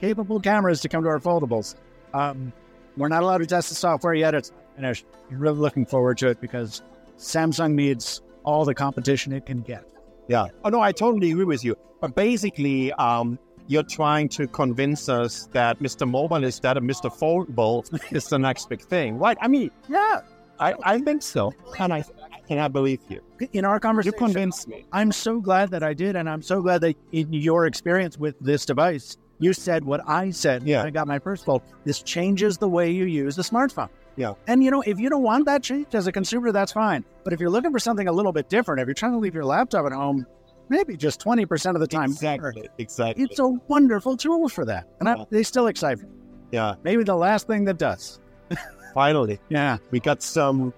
capable 0.00 0.40
cameras 0.40 0.80
to 0.82 0.88
come 0.88 1.02
to 1.04 1.08
our 1.08 1.18
foldables. 1.20 1.74
Um, 2.12 2.52
we're 2.96 3.08
not 3.08 3.22
allowed 3.22 3.38
to 3.38 3.46
test 3.46 3.70
the 3.70 3.74
software 3.74 4.14
yet. 4.14 4.34
It's 4.34 4.52
finished. 4.76 5.06
I'm 5.30 5.38
really 5.38 5.58
looking 5.58 5.86
forward 5.86 6.18
to 6.18 6.28
it 6.28 6.40
because 6.40 6.82
Samsung 7.18 7.74
needs 7.74 8.20
all 8.44 8.64
the 8.64 8.74
competition 8.74 9.32
it 9.32 9.46
can 9.46 9.60
get. 9.60 9.84
Yeah. 10.28 10.46
Oh 10.64 10.68
no, 10.68 10.80
I 10.80 10.92
totally 10.92 11.30
agree 11.32 11.44
with 11.44 11.64
you. 11.64 11.76
But 12.00 12.14
basically, 12.14 12.92
um, 12.94 13.38
you're 13.68 13.82
trying 13.84 14.28
to 14.30 14.46
convince 14.48 15.08
us 15.08 15.48
that 15.52 15.78
Mr. 15.78 16.08
Mobile 16.08 16.42
is 16.44 16.58
that 16.60 16.76
and 16.76 16.88
Mr. 16.88 17.10
Foldable 17.10 17.86
is 18.12 18.28
the 18.28 18.38
next 18.38 18.68
big 18.68 18.80
thing, 18.82 19.18
right? 19.18 19.38
I 19.40 19.48
mean, 19.48 19.70
Yeah. 19.88 20.20
I, 20.60 20.74
I 20.84 20.98
think 21.00 21.22
so, 21.22 21.52
and 21.80 21.92
I 21.92 22.04
and 22.48 22.60
I 22.60 22.68
believe 22.68 23.00
you. 23.08 23.20
In 23.52 23.64
our 23.64 23.80
conversation, 23.80 24.14
You 24.14 24.26
convinced 24.26 24.68
me. 24.68 24.84
I'm 24.92 25.10
so 25.10 25.40
glad 25.40 25.70
that 25.70 25.82
I 25.82 25.92
did, 25.94 26.14
and 26.14 26.28
I'm 26.28 26.42
so 26.42 26.60
glad 26.60 26.82
that 26.82 26.94
in 27.12 27.32
your 27.32 27.66
experience 27.66 28.16
with 28.18 28.36
this 28.40 28.64
device, 28.66 29.16
you 29.40 29.52
said 29.54 29.84
what 29.84 30.02
I 30.06 30.30
said. 30.30 30.62
Yeah. 30.62 30.78
when 30.78 30.86
I 30.86 30.90
got 30.90 31.08
my 31.08 31.18
first 31.18 31.44
fold. 31.44 31.62
This 31.84 32.00
changes 32.02 32.58
the 32.58 32.68
way 32.68 32.90
you 32.92 33.06
use 33.06 33.34
the 33.34 33.42
smartphone. 33.42 33.88
Yeah. 34.16 34.34
And 34.46 34.62
you 34.62 34.70
know, 34.70 34.82
if 34.82 34.98
you 34.98 35.08
don't 35.08 35.22
want 35.22 35.46
that 35.46 35.62
change 35.62 35.94
as 35.94 36.06
a 36.06 36.12
consumer, 36.12 36.52
that's 36.52 36.72
fine. 36.72 37.04
But 37.24 37.32
if 37.32 37.40
you're 37.40 37.50
looking 37.50 37.72
for 37.72 37.78
something 37.78 38.08
a 38.08 38.12
little 38.12 38.32
bit 38.32 38.48
different, 38.48 38.80
if 38.80 38.86
you're 38.86 38.94
trying 38.94 39.12
to 39.12 39.18
leave 39.18 39.34
your 39.34 39.44
laptop 39.44 39.86
at 39.86 39.92
home, 39.92 40.26
maybe 40.68 40.96
just 40.96 41.22
20% 41.24 41.74
of 41.74 41.80
the 41.80 41.86
time. 41.86 42.10
Exactly. 42.10 42.68
Exactly. 42.78 43.24
It's 43.24 43.38
a 43.38 43.48
wonderful 43.68 44.16
tool 44.16 44.48
for 44.48 44.64
that. 44.66 44.86
And 45.00 45.08
I, 45.08 45.24
they 45.30 45.42
still 45.42 45.66
excite 45.68 45.98
me. 45.98 46.04
Yeah. 46.50 46.74
Maybe 46.82 47.04
the 47.04 47.16
last 47.16 47.46
thing 47.46 47.64
that 47.64 47.78
does. 47.78 48.20
Finally, 48.94 49.40
Yeah. 49.48 49.78
we 49.90 50.00
got 50.00 50.22
some 50.22 50.74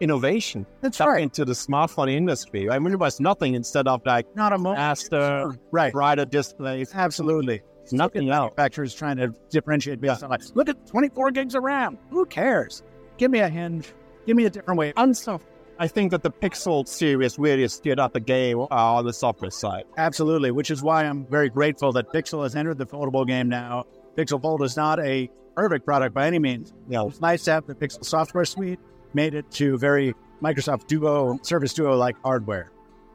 innovation 0.00 0.66
That's 0.82 1.00
right. 1.00 1.22
into 1.22 1.44
the 1.44 1.52
smartphone 1.52 2.10
industry. 2.12 2.68
I 2.68 2.78
mean, 2.78 2.92
it 2.92 2.98
was 2.98 3.20
nothing 3.20 3.54
instead 3.54 3.86
of 3.88 4.02
like 4.04 4.26
Not 4.36 4.52
a 4.52 4.58
moment. 4.58 4.76
faster, 4.78 5.52
Right. 5.70 5.92
brighter 5.92 6.24
displays. 6.26 6.90
Absolutely. 6.94 7.62
Nothing 7.92 8.30
else. 8.30 8.52
manufacturers 8.56 8.94
trying 8.94 9.16
to 9.18 9.34
differentiate 9.50 10.00
based 10.00 10.22
on 10.22 10.30
like, 10.30 10.42
look 10.54 10.68
at 10.68 10.86
24 10.86 11.30
gigs 11.32 11.54
of 11.54 11.62
RAM. 11.62 11.98
Who 12.10 12.24
cares? 12.26 12.82
Give 13.16 13.30
me 13.30 13.40
a 13.40 13.48
hinge. 13.48 13.92
Give 14.26 14.36
me 14.36 14.46
a 14.46 14.50
different 14.50 14.78
way. 14.78 14.92
So, 15.12 15.40
I 15.78 15.88
think 15.88 16.12
that 16.12 16.22
the 16.22 16.30
Pixel 16.30 16.86
series 16.86 17.38
really 17.38 17.66
steered 17.68 17.98
up 17.98 18.12
the 18.12 18.20
game 18.20 18.60
uh, 18.60 18.66
on 18.70 19.04
the 19.04 19.12
software 19.12 19.50
side. 19.50 19.84
Absolutely, 19.96 20.50
which 20.52 20.70
is 20.70 20.82
why 20.82 21.04
I'm 21.04 21.26
very 21.26 21.48
grateful 21.48 21.92
that 21.92 22.12
Pixel 22.12 22.44
has 22.44 22.54
entered 22.54 22.78
the 22.78 22.86
foldable 22.86 23.26
game 23.26 23.48
now. 23.48 23.84
Pixel 24.16 24.40
Fold 24.40 24.62
is 24.62 24.76
not 24.76 25.00
a 25.00 25.28
perfect 25.56 25.84
product 25.84 26.14
by 26.14 26.26
any 26.26 26.38
means. 26.38 26.72
Yeah. 26.88 27.04
It's 27.06 27.20
nice 27.20 27.44
to 27.44 27.52
have 27.52 27.66
the 27.66 27.74
Pixel 27.74 28.04
software 28.04 28.44
suite, 28.44 28.78
made 29.14 29.34
it 29.34 29.50
to 29.52 29.76
very 29.76 30.14
Microsoft 30.42 30.86
Duo, 30.86 31.38
Surface 31.42 31.74
Duo 31.74 31.96
like 31.96 32.16
hardware. 32.22 32.70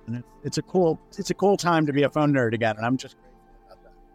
And 0.08 0.18
it's, 0.18 0.28
it's 0.44 0.58
a 0.58 0.62
cool 0.64 1.00
it's 1.18 1.30
a 1.30 1.34
cool 1.34 1.56
time 1.56 1.86
to 1.86 1.94
be 1.94 2.04
a 2.04 2.10
phone 2.10 2.34
nerd 2.34 2.54
again. 2.54 2.76
And 2.78 2.86
I'm 2.86 2.98
just 2.98 3.16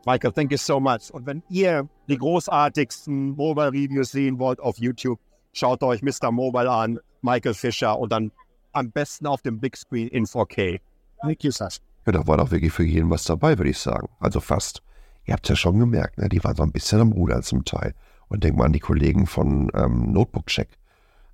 Michael, 0.06 0.32
thank 0.32 0.50
you 0.50 0.58
so 0.58 0.78
much. 0.78 1.10
Und 1.12 1.26
wenn 1.26 1.42
ihr 1.48 1.88
die 2.08 2.18
großartigsten 2.18 3.36
Mobile-Reviews 3.36 4.10
sehen 4.10 4.38
wollt 4.38 4.60
auf 4.60 4.78
YouTube, 4.78 5.18
schaut 5.52 5.82
euch 5.82 6.02
Mr. 6.02 6.30
Mobile 6.30 6.70
an, 6.70 6.98
Michael 7.22 7.54
Fischer 7.54 7.98
und 7.98 8.12
dann 8.12 8.30
am 8.72 8.90
besten 8.90 9.26
auf 9.26 9.40
dem 9.40 9.60
Big 9.60 9.76
Screen 9.76 10.08
in 10.08 10.26
4K. 10.26 10.80
thank 11.22 11.42
you, 11.42 11.50
Sascha. 11.50 11.80
Ja, 12.06 12.12
da 12.12 12.26
war 12.26 12.36
doch 12.36 12.50
wirklich 12.50 12.72
für 12.72 12.84
jeden 12.84 13.08
was 13.08 13.24
dabei, 13.24 13.56
würde 13.56 13.70
ich 13.70 13.78
sagen. 13.78 14.08
Also 14.20 14.40
fast. 14.40 14.82
Ihr 15.24 15.32
habt 15.32 15.48
ja 15.48 15.56
schon 15.56 15.78
gemerkt, 15.78 16.18
ne? 16.18 16.28
die 16.28 16.44
waren 16.44 16.54
so 16.54 16.62
ein 16.62 16.72
bisschen 16.72 17.00
am 17.00 17.12
Rudern 17.12 17.42
zum 17.42 17.64
Teil. 17.64 17.94
Und 18.28 18.44
denkt 18.44 18.58
mal 18.58 18.66
an 18.66 18.74
die 18.74 18.80
Kollegen 18.80 19.26
von 19.26 19.70
ähm, 19.74 20.12
Notebook 20.12 20.48
Check. 20.48 20.68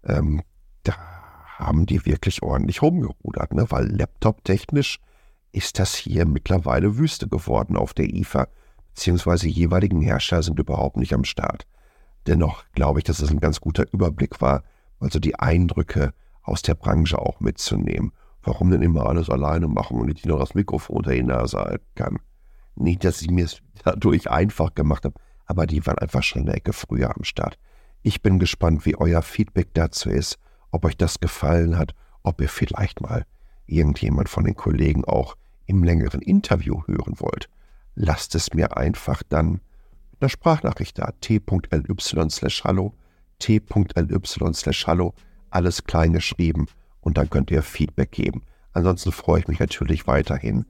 Ähm, 0.04 0.42
da 0.84 0.94
haben 1.58 1.86
die 1.86 2.06
wirklich 2.06 2.42
ordentlich 2.42 2.82
rumgerudert, 2.82 3.52
ne? 3.52 3.68
weil 3.70 3.88
Laptop-technisch 3.88 5.00
ist 5.50 5.80
das 5.80 5.96
hier 5.96 6.24
mittlerweile 6.24 6.98
Wüste 6.98 7.26
geworden 7.26 7.76
auf 7.76 7.94
der 7.94 8.14
IFA, 8.14 8.46
beziehungsweise 8.94 9.48
jeweiligen 9.48 10.00
Hersteller 10.00 10.42
sind 10.42 10.58
überhaupt 10.58 10.96
nicht 10.96 11.14
am 11.14 11.24
Start. 11.24 11.66
Dennoch 12.26 12.64
glaube 12.72 13.00
ich, 13.00 13.04
dass 13.04 13.20
es 13.20 13.30
ein 13.30 13.40
ganz 13.40 13.60
guter 13.60 13.86
Überblick 13.92 14.40
war, 14.40 14.62
also 14.98 15.18
die 15.18 15.38
Eindrücke 15.38 16.12
aus 16.42 16.62
der 16.62 16.74
Branche 16.74 17.18
auch 17.18 17.40
mitzunehmen. 17.40 18.12
Warum 18.42 18.70
denn 18.70 18.82
immer 18.82 19.06
alles 19.06 19.28
alleine 19.28 19.68
machen 19.68 20.00
und 20.00 20.10
ich 20.10 20.24
noch 20.24 20.38
das 20.38 20.54
Mikrofon 20.54 20.98
unter 20.98 21.12
die 21.12 21.22
Nase 21.22 21.58
halten 21.58 21.86
kann? 21.94 22.18
Nicht, 22.74 23.04
dass 23.04 23.20
ich 23.20 23.30
mir 23.30 23.44
es 23.44 23.60
dadurch 23.84 24.30
einfach 24.30 24.74
gemacht 24.74 25.04
habe, 25.04 25.18
aber 25.46 25.66
die 25.66 25.86
waren 25.86 25.98
einfach 25.98 26.22
schon 26.22 26.42
eine 26.42 26.54
Ecke 26.54 26.72
früher 26.72 27.14
am 27.14 27.24
Start. 27.24 27.58
Ich 28.02 28.22
bin 28.22 28.38
gespannt, 28.38 28.86
wie 28.86 28.96
euer 28.96 29.22
Feedback 29.22 29.68
dazu 29.74 30.08
ist 30.08 30.38
ob 30.70 30.84
euch 30.84 30.96
das 30.96 31.20
gefallen 31.20 31.78
hat, 31.78 31.94
ob 32.22 32.40
ihr 32.40 32.48
vielleicht 32.48 33.00
mal 33.00 33.26
irgendjemand 33.66 34.28
von 34.28 34.44
den 34.44 34.56
Kollegen 34.56 35.04
auch 35.04 35.36
im 35.66 35.84
längeren 35.84 36.20
Interview 36.20 36.82
hören 36.86 37.14
wollt. 37.18 37.48
Lasst 37.94 38.34
es 38.34 38.52
mir 38.54 38.76
einfach 38.76 39.22
dann 39.28 39.60
mit 40.12 40.22
einer 40.22 40.28
Sprachnachricht 40.28 40.98
da, 40.98 41.12
t.ly 41.20 42.30
slash 42.30 42.64
hallo, 42.64 42.94
t.ly 43.38 44.54
slash 44.54 44.86
hallo, 44.86 45.14
alles 45.50 45.84
klein 45.84 46.12
geschrieben 46.12 46.66
und 47.00 47.18
dann 47.18 47.30
könnt 47.30 47.50
ihr 47.50 47.62
Feedback 47.62 48.12
geben. 48.12 48.42
Ansonsten 48.72 49.12
freue 49.12 49.40
ich 49.40 49.48
mich 49.48 49.58
natürlich 49.58 50.06
weiterhin 50.06 50.66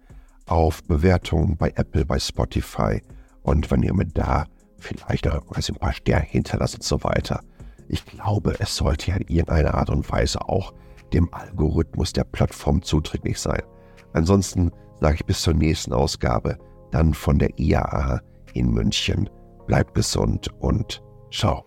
auf 0.46 0.82
Bewertungen 0.84 1.56
bei 1.56 1.70
Apple, 1.76 2.04
bei 2.04 2.18
Spotify 2.18 3.02
und 3.42 3.70
wenn 3.70 3.82
ihr 3.82 3.94
mir 3.94 4.06
da 4.06 4.46
vielleicht 4.78 5.26
ein 5.26 5.74
paar 5.76 5.92
Sterne 5.92 6.24
hinterlasst 6.24 6.76
und 6.76 6.84
so 6.84 7.02
weiter. 7.04 7.42
Ich 7.88 8.06
glaube, 8.06 8.56
es 8.58 8.76
sollte 8.76 9.10
ja 9.10 9.16
in 9.16 9.28
irgendeiner 9.28 9.74
Art 9.74 9.90
und 9.90 10.10
Weise 10.10 10.48
auch 10.48 10.72
dem 11.12 11.32
Algorithmus 11.34 12.12
der 12.12 12.24
Plattform 12.24 12.82
zuträglich 12.82 13.38
sein. 13.38 13.62
Ansonsten 14.12 14.70
sage 15.00 15.16
ich 15.16 15.24
bis 15.26 15.42
zur 15.42 15.54
nächsten 15.54 15.92
Ausgabe, 15.92 16.58
dann 16.90 17.14
von 17.14 17.38
der 17.38 17.50
IAA 17.58 18.20
in 18.54 18.70
München. 18.70 19.28
Bleibt 19.66 19.94
gesund 19.94 20.48
und 20.60 21.02
ciao. 21.30 21.64